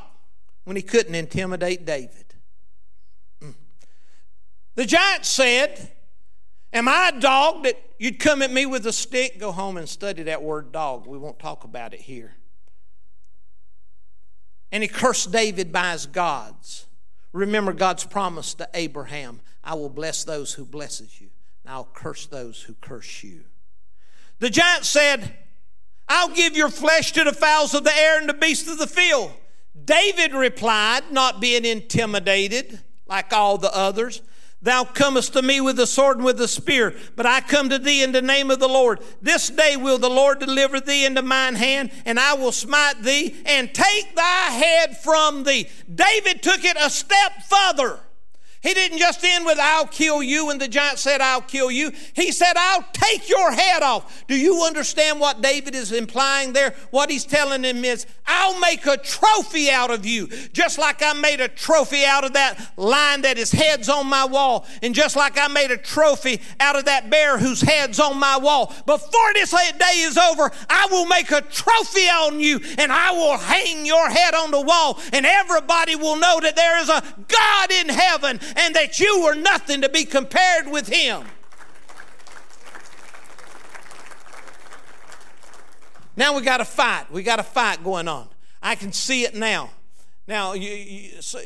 [0.65, 2.35] when he couldn't intimidate David?
[3.43, 3.55] Mm.
[4.75, 5.93] The giant said,
[6.73, 9.39] Am I a dog that you'd come at me with a stick?
[9.39, 11.07] Go home and study that word dog.
[11.07, 12.37] We won't talk about it here.
[14.73, 16.87] And he cursed David by his gods.
[17.33, 21.29] Remember God's promise to Abraham I will bless those who blesses you,
[21.65, 23.41] and I'll curse those who curse you.
[24.39, 25.37] The giant said,
[26.09, 28.87] I'll give your flesh to the fowls of the air and the beasts of the
[28.87, 29.33] field.
[29.85, 34.23] David replied, not being intimidated like all the others,
[34.63, 37.79] Thou comest to me with the sword and with the spear, but I come to
[37.79, 39.01] thee in the name of the Lord.
[39.21, 43.37] This day will the Lord deliver thee into mine hand, and I will smite thee
[43.45, 45.69] and take thy head from thee.
[45.95, 48.01] David took it a step further.
[48.67, 51.93] He didn't just end with, I'll kill you, and the giant said, I'll kill you.
[52.15, 54.25] He said, I'll take your head off.
[54.27, 56.75] Do you understand what David is implying there?
[56.91, 61.13] What he's telling him is, I'll make a trophy out of you, just like I
[61.13, 65.15] made a trophy out of that lion that his head's on my wall, and just
[65.15, 68.75] like I made a trophy out of that bear whose head's on my wall.
[68.85, 73.39] Before this day is over, I will make a trophy on you, and I will
[73.39, 77.71] hang your head on the wall, and everybody will know that there is a God
[77.71, 81.25] in heaven and that you were nothing to be compared with him.
[86.17, 87.13] Now we got a fight.
[87.13, 88.29] We got a fight going on.
[88.63, 89.71] I can see it now.
[90.27, 91.39] Now, you, you, so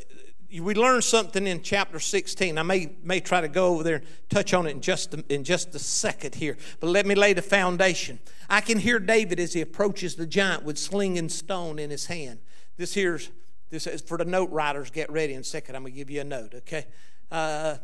[0.59, 2.57] we learned something in chapter 16.
[2.57, 5.25] I may, may try to go over there and touch on it in just, a,
[5.29, 8.21] in just a second here, but let me lay the foundation.
[8.49, 12.07] I can hear David as he approaches the giant with sling and stone in his
[12.07, 12.39] hand.
[12.77, 13.31] This here's
[13.71, 14.91] this is for the note writers.
[14.91, 15.77] Get ready in a second.
[15.77, 16.87] I'm going to give you a note, okay?
[17.31, 17.77] Uh,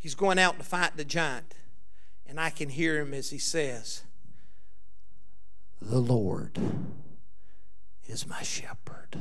[0.00, 1.54] he's going out to fight the giant.
[2.26, 4.02] And I can hear him as he says,
[5.80, 6.58] The Lord
[8.06, 9.18] is my shepherd.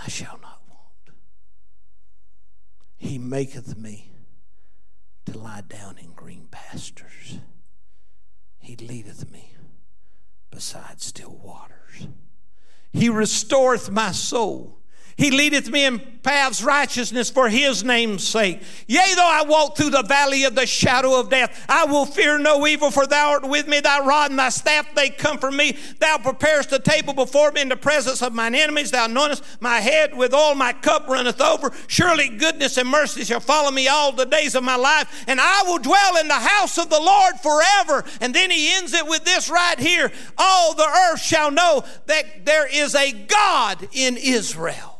[0.00, 1.16] I shall not want.
[2.96, 4.12] He maketh me
[5.26, 7.38] to lie down in green pastures.
[8.58, 9.54] He leadeth me
[10.50, 12.08] beside still waters.
[12.94, 14.78] He restoreth my soul.
[15.16, 18.62] He leadeth me in paths righteousness for his name's sake.
[18.88, 22.38] Yea, though I walk through the valley of the shadow of death, I will fear
[22.38, 25.76] no evil, for thou art with me, thy rod and thy staff, they comfort me.
[26.00, 28.90] Thou preparest a table before me in the presence of mine enemies.
[28.90, 31.70] Thou anointest my head with oil, my cup runneth over.
[31.86, 35.62] Surely goodness and mercy shall follow me all the days of my life, and I
[35.64, 38.04] will dwell in the house of the Lord forever.
[38.20, 42.44] And then he ends it with this right here All the earth shall know that
[42.44, 44.94] there is a God in Israel.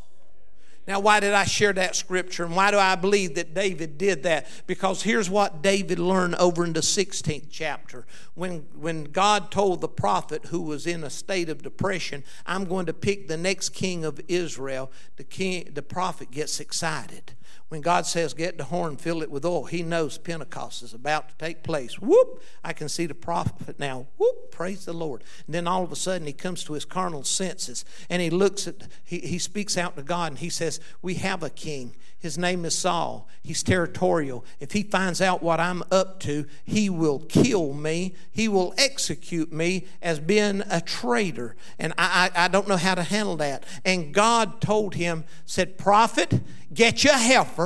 [0.87, 2.44] Now, why did I share that scripture?
[2.44, 4.47] And why do I believe that David did that?
[4.66, 8.07] Because here's what David learned over in the 16th chapter.
[8.35, 12.87] When, when God told the prophet who was in a state of depression, I'm going
[12.87, 17.35] to pick the next king of Israel, the, king, the prophet gets excited
[17.75, 21.31] When God says, get the horn, fill it with oil, he knows Pentecost is about
[21.31, 21.99] to take place.
[21.99, 22.41] Whoop!
[22.62, 24.07] I can see the prophet now.
[24.16, 24.53] Whoop!
[24.53, 25.25] Praise the Lord.
[25.47, 28.68] And then all of a sudden he comes to his carnal senses and he looks
[28.68, 31.97] at, he, he speaks out to God and he says, We have a king.
[32.25, 33.29] His name is Saul.
[33.43, 34.47] He's territorial.
[34.59, 38.14] If he finds out what I'm up to, he will kill me.
[38.33, 41.55] He will execute me as being a traitor.
[41.79, 43.64] And I, I, I don't know how to handle that.
[43.85, 46.41] And God told him, said, Prophet,
[46.72, 47.64] get your heifer.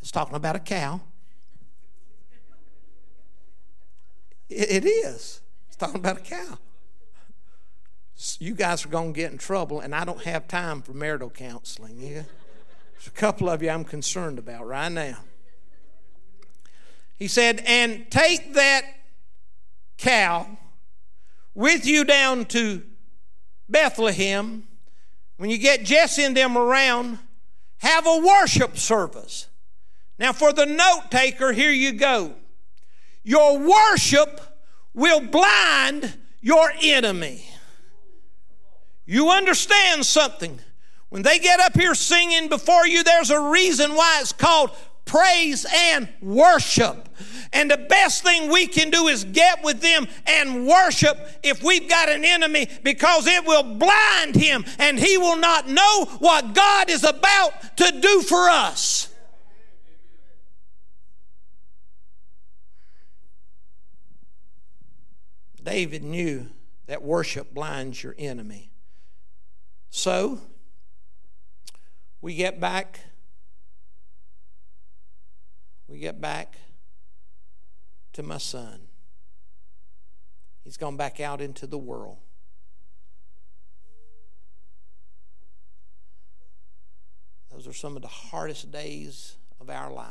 [0.00, 1.00] It's talking about a cow.
[4.48, 5.40] it, it is.
[5.68, 6.58] It's talking about a cow.
[8.40, 11.30] You guys are going to get in trouble, and I don't have time for marital
[11.30, 12.00] counseling.
[12.00, 12.22] Yeah?
[12.92, 15.18] There's a couple of you I'm concerned about right now.
[17.16, 18.82] He said, and take that
[19.98, 20.58] cow
[21.54, 22.82] with you down to
[23.68, 24.64] Bethlehem.
[25.36, 27.18] When you get Jesse and them around,
[27.78, 29.48] have a worship service.
[30.18, 32.34] Now, for the note taker, here you go.
[33.22, 34.40] Your worship
[34.94, 37.44] will blind your enemy.
[39.06, 40.58] You understand something.
[41.08, 44.70] When they get up here singing before you, there's a reason why it's called
[45.08, 47.08] praise and worship.
[47.52, 51.88] And the best thing we can do is get with them and worship if we've
[51.88, 56.90] got an enemy because it will blind him and he will not know what God
[56.90, 59.08] is about to do for us.
[65.64, 66.48] David knew
[66.86, 68.70] that worship blinds your enemy.
[69.90, 70.40] So,
[72.20, 73.00] we get back
[75.88, 76.56] we get back
[78.12, 78.80] to my son.
[80.64, 82.18] He's gone back out into the world.
[87.50, 90.06] Those are some of the hardest days of our life.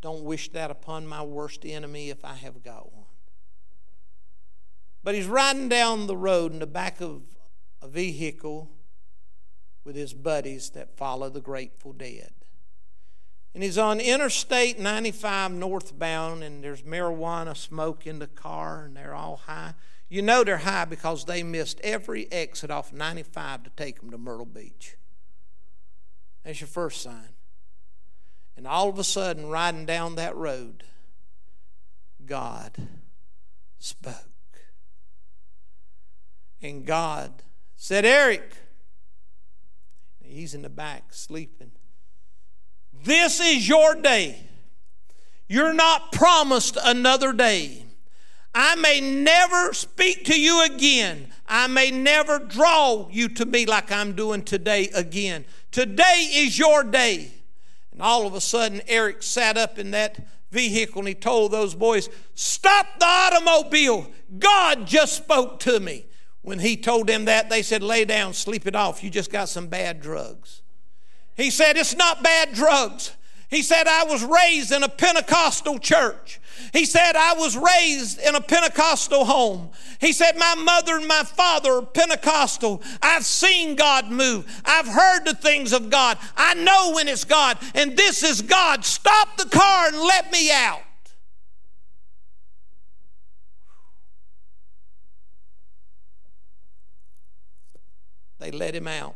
[0.00, 3.06] Don't wish that upon my worst enemy if i have got one.
[5.02, 7.22] But he's riding down the road in the back of
[7.80, 8.70] a vehicle
[9.84, 12.32] with his buddies that follow the Grateful Dead.
[13.58, 19.16] And he's on Interstate 95 northbound, and there's marijuana smoke in the car, and they're
[19.16, 19.74] all high.
[20.08, 24.16] You know they're high because they missed every exit off 95 to take them to
[24.16, 24.96] Myrtle Beach.
[26.44, 27.30] That's your first sign.
[28.56, 30.84] And all of a sudden, riding down that road,
[32.24, 32.76] God
[33.80, 34.14] spoke.
[36.62, 37.42] And God
[37.74, 38.52] said, Eric,
[40.22, 41.72] He's in the back sleeping.
[43.04, 44.42] This is your day.
[45.48, 47.84] You're not promised another day.
[48.54, 51.28] I may never speak to you again.
[51.46, 55.44] I may never draw you to me like I'm doing today again.
[55.70, 57.32] Today is your day.
[57.92, 60.18] And all of a sudden, Eric sat up in that
[60.50, 64.10] vehicle and he told those boys, Stop the automobile.
[64.38, 66.06] God just spoke to me.
[66.42, 69.02] When he told them that, they said, Lay down, sleep it off.
[69.02, 70.62] You just got some bad drugs.
[71.38, 73.12] He said, It's not bad drugs.
[73.48, 76.38] He said, I was raised in a Pentecostal church.
[76.74, 79.70] He said, I was raised in a Pentecostal home.
[80.00, 82.82] He said, My mother and my father are Pentecostal.
[83.00, 84.44] I've seen God move.
[84.66, 86.18] I've heard the things of God.
[86.36, 88.84] I know when it's God, and this is God.
[88.84, 90.82] Stop the car and let me out.
[98.38, 99.14] They let him out.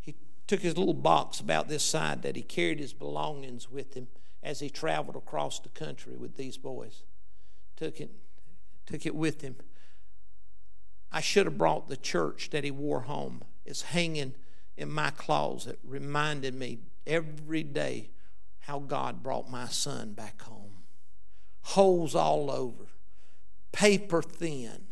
[0.00, 0.14] He
[0.46, 4.08] took his little box about this side that he carried his belongings with him
[4.42, 7.04] as he traveled across the country with these boys.
[7.76, 8.10] Took it,
[8.86, 9.56] took it with him.
[11.10, 13.42] I should have brought the church that he wore home.
[13.64, 14.34] It's hanging
[14.76, 18.10] in my closet, reminding me every day
[18.60, 20.84] how God brought my son back home.
[21.62, 22.86] Holes all over
[23.72, 24.84] paper thin.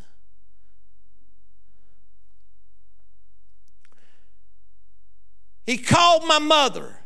[5.65, 6.97] He called my mother.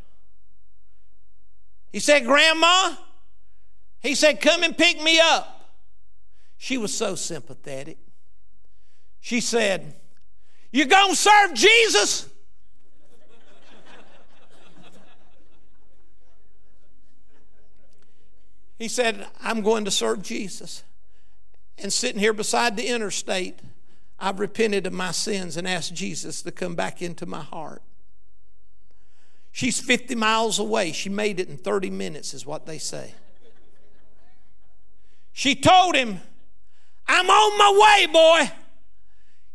[1.92, 2.96] He said, Grandma,
[4.00, 5.72] he said, come and pick me up.
[6.58, 7.98] She was so sympathetic.
[9.20, 9.96] She said,
[10.72, 12.30] You gonna serve Jesus?
[18.78, 20.84] he said, I'm going to serve Jesus
[21.78, 23.60] and sitting here beside the interstate,
[24.20, 27.82] I've repented of my sins and asked Jesus to come back into my heart.
[29.56, 30.92] She's 50 miles away.
[30.92, 33.14] She made it in 30 minutes, is what they say.
[35.32, 36.20] She told him,
[37.08, 38.52] I'm on my way, boy.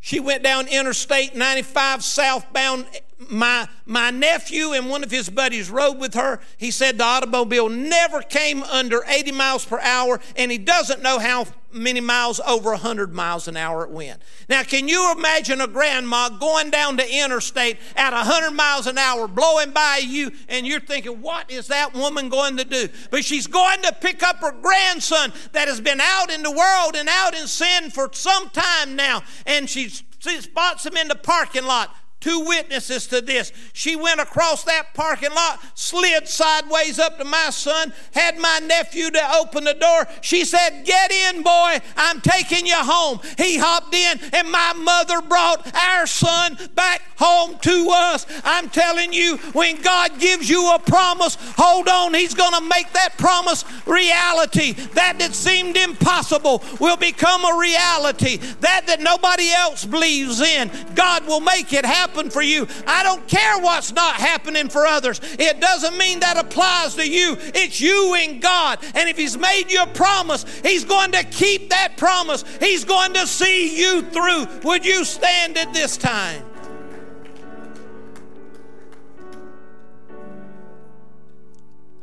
[0.00, 2.86] She went down Interstate 95 southbound.
[3.28, 6.40] My, my nephew and one of his buddies rode with her.
[6.56, 11.18] He said the automobile never came under 80 miles per hour, and he doesn't know
[11.18, 14.20] how many miles over 100 miles an hour it went.
[14.48, 19.28] Now, can you imagine a grandma going down the interstate at 100 miles an hour,
[19.28, 22.88] blowing by you, and you're thinking, what is that woman going to do?
[23.10, 26.96] But she's going to pick up her grandson that has been out in the world
[26.96, 31.64] and out in sin for some time now, and she spots him in the parking
[31.64, 33.50] lot Two witnesses to this.
[33.72, 39.10] She went across that parking lot, slid sideways up to my son, had my nephew
[39.10, 40.06] to open the door.
[40.20, 43.20] She said, Get in, boy, I'm taking you home.
[43.38, 48.26] He hopped in, and my mother brought our son back home to us.
[48.44, 52.92] I'm telling you, when God gives you a promise, hold on, He's going to make
[52.92, 54.72] that promise reality.
[54.72, 58.36] That that seemed impossible will become a reality.
[58.60, 62.66] That that nobody else believes in, God will make it happen for you.
[62.86, 65.20] I don't care what's not happening for others.
[65.38, 67.36] It doesn't mean that applies to you.
[67.38, 68.78] It's you and God.
[68.94, 72.44] And if He's made you a promise, He's going to keep that promise.
[72.58, 74.46] He's going to see you through.
[74.64, 76.44] Would you stand at this time?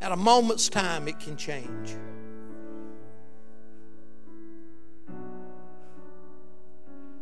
[0.00, 1.96] At a moment's time, it can change.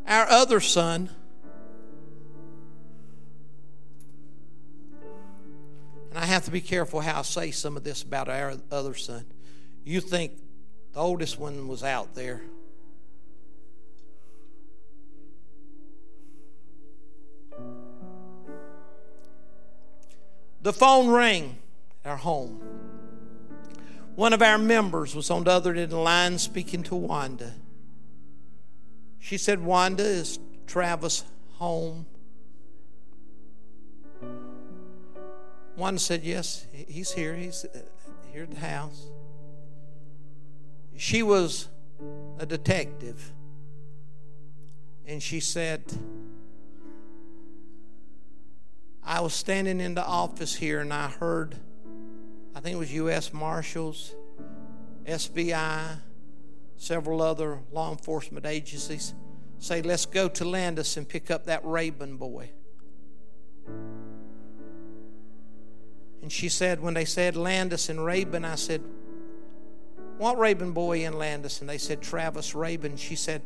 [0.06, 1.10] Our other son
[6.16, 8.94] And I have to be careful how I say some of this about our other
[8.94, 9.26] son.
[9.84, 10.32] You think
[10.94, 12.40] the oldest one was out there.
[20.62, 21.58] The phone rang
[22.02, 22.62] at our home.
[24.14, 27.52] One of our members was on the other end of the line speaking to Wanda.
[29.18, 31.24] She said, Wanda, is Travis
[31.56, 32.06] home?
[35.76, 37.34] One said, Yes, he's here.
[37.34, 37.78] He's uh,
[38.32, 39.06] here at the house.
[40.96, 41.68] She was
[42.38, 43.32] a detective.
[45.06, 45.82] And she said,
[49.04, 51.54] I was standing in the office here and I heard,
[52.54, 53.32] I think it was U.S.
[53.32, 54.16] Marshals,
[55.04, 55.98] FBI,
[56.76, 59.14] several other law enforcement agencies
[59.58, 62.50] say, let's go to Landis and pick up that Rabon boy.
[66.26, 68.82] And she said, when they said Landis and Rabon, I said,
[70.18, 71.60] What Rabon boy in Landis?
[71.60, 72.98] And they said, Travis Rabon.
[72.98, 73.42] She said,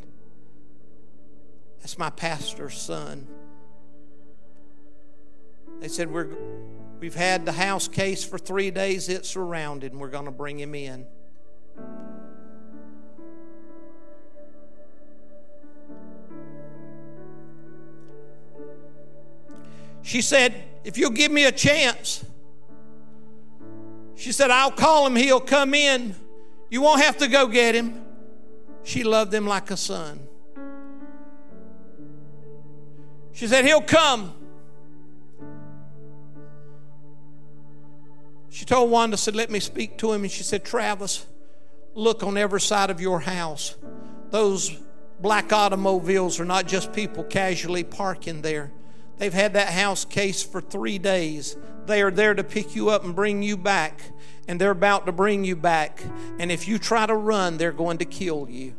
[1.80, 3.26] That's my pastor's son.
[5.80, 6.30] They said, We're,
[7.00, 10.58] We've had the house case for three days, it's surrounded, and we're going to bring
[10.58, 11.04] him in.
[20.00, 22.24] She said, If you'll give me a chance,
[24.20, 26.14] she said, I'll call him, he'll come in.
[26.68, 28.04] You won't have to go get him.
[28.82, 30.20] She loved him like a son.
[33.32, 34.34] She said, He'll come.
[38.50, 40.22] She told Wanda, said, Let me speak to him.
[40.22, 41.24] And she said, Travis,
[41.94, 43.74] look on every side of your house.
[44.28, 44.76] Those
[45.18, 48.70] black automobiles are not just people casually parking there.
[49.20, 51.54] They've had that house case for three days.
[51.84, 54.00] They are there to pick you up and bring you back,
[54.48, 56.02] and they're about to bring you back.
[56.38, 58.74] And if you try to run, they're going to kill you.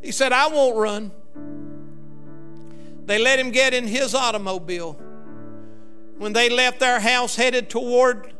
[0.00, 1.10] He said, I won't run.
[3.04, 4.92] They let him get in his automobile.
[6.18, 8.32] When they left their house headed toward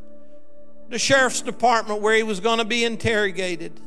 [0.88, 3.80] the sheriff's department where he was going to be interrogated,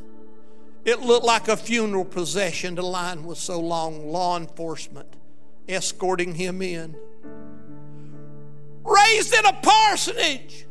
[0.88, 2.76] it looked like a funeral procession.
[2.76, 5.18] The line was so long, law enforcement
[5.68, 6.96] escorting him in.
[8.84, 10.67] Raised in a parsonage.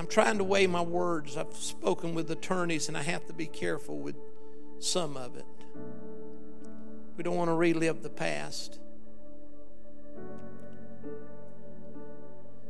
[0.00, 1.36] I'm trying to weigh my words.
[1.36, 4.16] I've spoken with attorneys, and I have to be careful with
[4.78, 5.44] some of it.
[7.18, 8.78] We don't want to relive the past.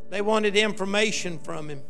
[0.09, 1.83] They wanted information from him.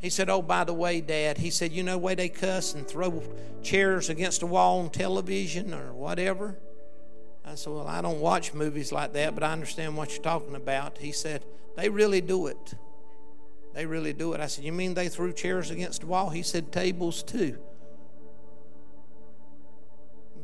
[0.00, 2.74] He said, Oh, by the way, Dad, he said, You know the way they cuss
[2.74, 3.22] and throw
[3.62, 6.58] chairs against the wall on television or whatever?
[7.44, 10.56] I said, Well, I don't watch movies like that, but I understand what you're talking
[10.56, 10.98] about.
[10.98, 11.44] He said,
[11.76, 12.74] They really do it.
[13.76, 14.40] They really do it.
[14.40, 16.30] I said, You mean they threw chairs against the wall?
[16.30, 17.58] He said, Tables too.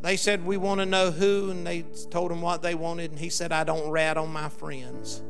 [0.02, 3.18] They said, We want to know who, and they told him what they wanted, and
[3.18, 5.22] he said, I don't rat on my friends.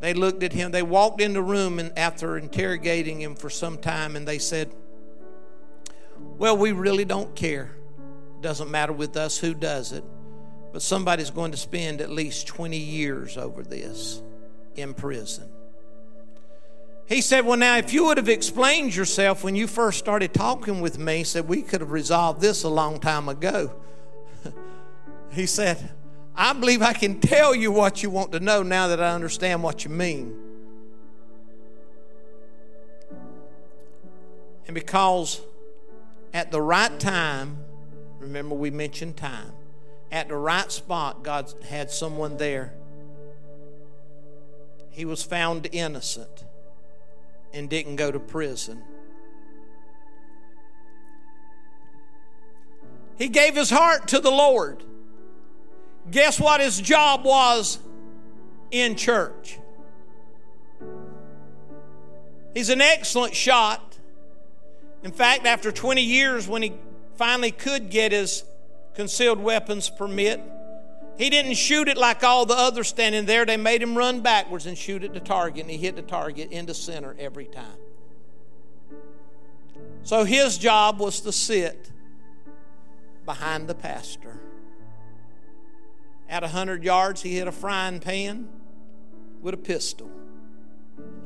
[0.00, 3.78] They looked at him, they walked in the room and after interrogating him for some
[3.78, 4.70] time, and they said,
[6.18, 7.74] Well, we really don't care.
[8.36, 10.04] It doesn't matter with us who does it,
[10.74, 14.22] but somebody's going to spend at least 20 years over this
[14.76, 15.50] in prison.
[17.10, 20.80] He said, Well, now, if you would have explained yourself when you first started talking
[20.80, 23.74] with me, said, We could have resolved this a long time ago.
[25.32, 25.90] he said,
[26.36, 29.64] I believe I can tell you what you want to know now that I understand
[29.64, 30.38] what you mean.
[34.66, 35.40] And because
[36.32, 37.58] at the right time,
[38.20, 39.50] remember we mentioned time,
[40.12, 42.72] at the right spot, God had someone there.
[44.90, 46.44] He was found innocent
[47.52, 48.82] and didn't go to prison.
[53.16, 54.82] He gave his heart to the Lord.
[56.10, 57.78] Guess what his job was
[58.70, 59.58] in church?
[62.54, 63.98] He's an excellent shot.
[65.04, 66.72] In fact, after 20 years, when he
[67.16, 68.44] finally could get his
[68.94, 70.40] concealed weapons permit,
[71.20, 73.44] he didn't shoot it like all the others standing there.
[73.44, 76.50] They made him run backwards and shoot at the target, and he hit the target
[76.50, 77.76] in the center every time.
[80.02, 81.90] So his job was to sit
[83.26, 84.40] behind the pastor.
[86.26, 88.48] At 100 yards, he hit a frying pan
[89.42, 90.10] with a pistol.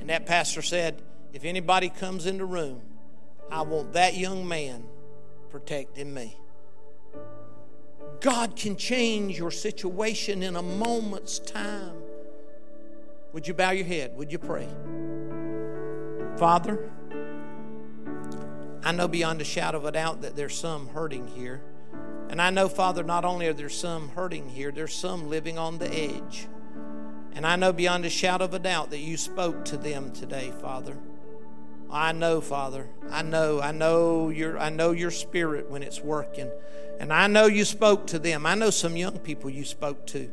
[0.01, 2.83] And that pastor said, If anybody comes in the room,
[3.49, 4.83] I want that young man
[5.51, 6.37] protecting me.
[8.21, 11.97] God can change your situation in a moment's time.
[13.33, 14.17] Would you bow your head?
[14.17, 14.69] Would you pray?
[16.37, 16.91] Father,
[18.83, 21.63] I know beyond a shadow of a doubt that there's some hurting here.
[22.29, 25.79] And I know, Father, not only are there some hurting here, there's some living on
[25.79, 26.49] the edge.
[27.33, 30.53] And I know beyond a shadow of a doubt that you spoke to them today,
[30.61, 30.97] Father.
[31.95, 32.89] I know, Father.
[33.09, 33.61] I know.
[33.61, 36.51] I know your I know your spirit when it's working.
[36.99, 38.47] And I know you spoke to them.
[38.47, 40.29] I know some young people you spoke to.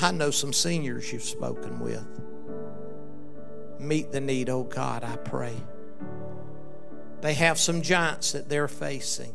[0.00, 2.04] I know some seniors you've spoken with.
[3.78, 5.54] Meet the need, oh God, I pray.
[7.20, 9.34] They have some giants that they're facing.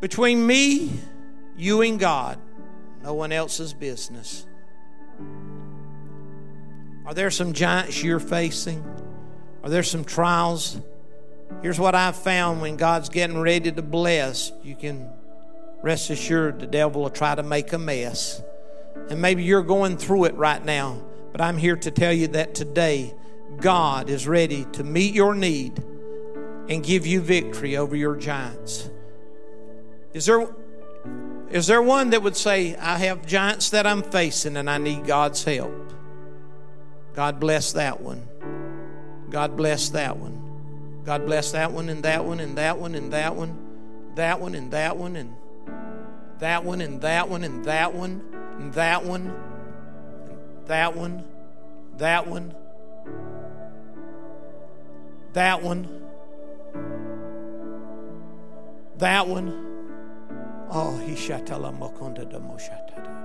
[0.00, 0.92] Between me,
[1.56, 2.38] you, and God,
[3.04, 4.46] no one else's business.
[7.04, 8.82] Are there some giants you're facing?
[9.62, 10.80] Are there some trials?
[11.60, 15.10] Here's what I've found when God's getting ready to bless, you can
[15.82, 18.42] rest assured the devil will try to make a mess.
[19.10, 21.02] And maybe you're going through it right now.
[21.30, 23.12] But I'm here to tell you that today,
[23.60, 25.78] God is ready to meet your need
[26.70, 28.88] and give you victory over your giants.
[30.14, 30.48] Is there,
[31.54, 35.06] is there one that would say, I have giants that I'm facing and I need
[35.06, 35.92] God's help?
[37.14, 38.28] God bless that one.
[39.30, 41.02] God bless that one.
[41.04, 43.56] God bless that one and that one and that one and that one,
[44.16, 45.34] that one and that one and
[46.40, 48.22] that one and that one and that one
[48.58, 49.54] and that one
[50.66, 51.24] that one,
[51.98, 52.54] that one,
[55.34, 55.88] that one,
[58.96, 59.73] that one.
[60.76, 63.24] Oh, mokonda moshatada.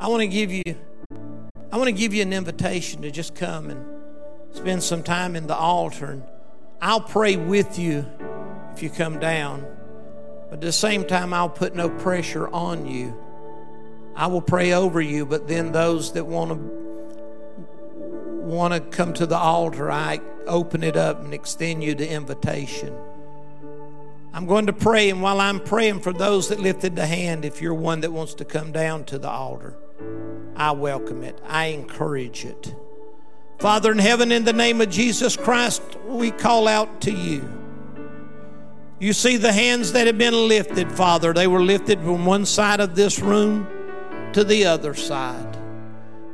[0.00, 0.62] I want to give you
[1.70, 3.86] I want to give you an invitation to just come and
[4.50, 6.24] spend some time in the altar and
[6.82, 8.04] I'll pray with you
[8.72, 9.64] if you come down.
[10.50, 13.16] But at the same time, I'll put no pressure on you.
[14.16, 16.56] I will pray over you, but then those that want to
[18.44, 22.96] want to come to the altar, I open it up and extend you the invitation.
[24.32, 27.62] I'm going to pray, and while I'm praying for those that lifted the hand, if
[27.62, 29.76] you're one that wants to come down to the altar,
[30.56, 31.40] I welcome it.
[31.46, 32.74] I encourage it.
[33.58, 37.48] Father in heaven, in the name of Jesus Christ, we call out to you.
[39.00, 41.32] You see the hands that have been lifted, Father.
[41.32, 43.66] They were lifted from one side of this room
[44.32, 45.56] to the other side.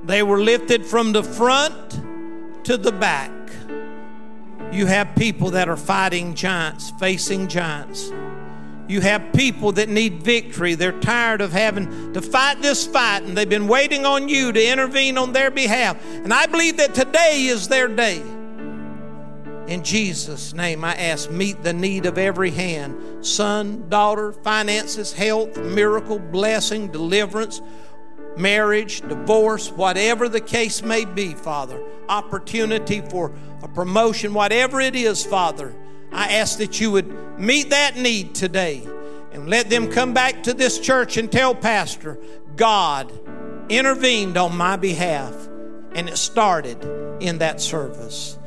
[0.04, 2.00] They were lifted from the front
[2.64, 3.30] to the back.
[4.74, 8.12] You have people that are fighting giants, facing giants.
[8.88, 10.74] You have people that need victory.
[10.74, 14.72] They're tired of having to fight this fight, and they've been waiting on you to
[14.72, 15.96] intervene on their behalf.
[16.10, 18.20] And I believe that today is their day.
[19.68, 25.56] In Jesus' name, I ask, meet the need of every hand son, daughter, finances, health,
[25.56, 27.62] miracle, blessing, deliverance,
[28.36, 31.82] marriage, divorce, whatever the case may be, Father.
[32.08, 33.32] Opportunity for
[33.62, 35.74] a promotion, whatever it is, Father.
[36.12, 38.86] I ask that you would meet that need today
[39.32, 42.18] and let them come back to this church and tell Pastor,
[42.56, 43.12] God
[43.68, 45.48] intervened on my behalf.
[45.92, 46.82] And it started
[47.20, 48.38] in that service.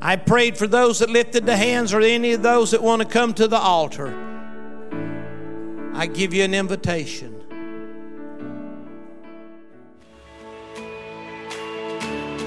[0.00, 3.08] I prayed for those that lifted the hands or any of those that want to
[3.08, 4.12] come to the altar.
[5.94, 7.43] I give you an invitation.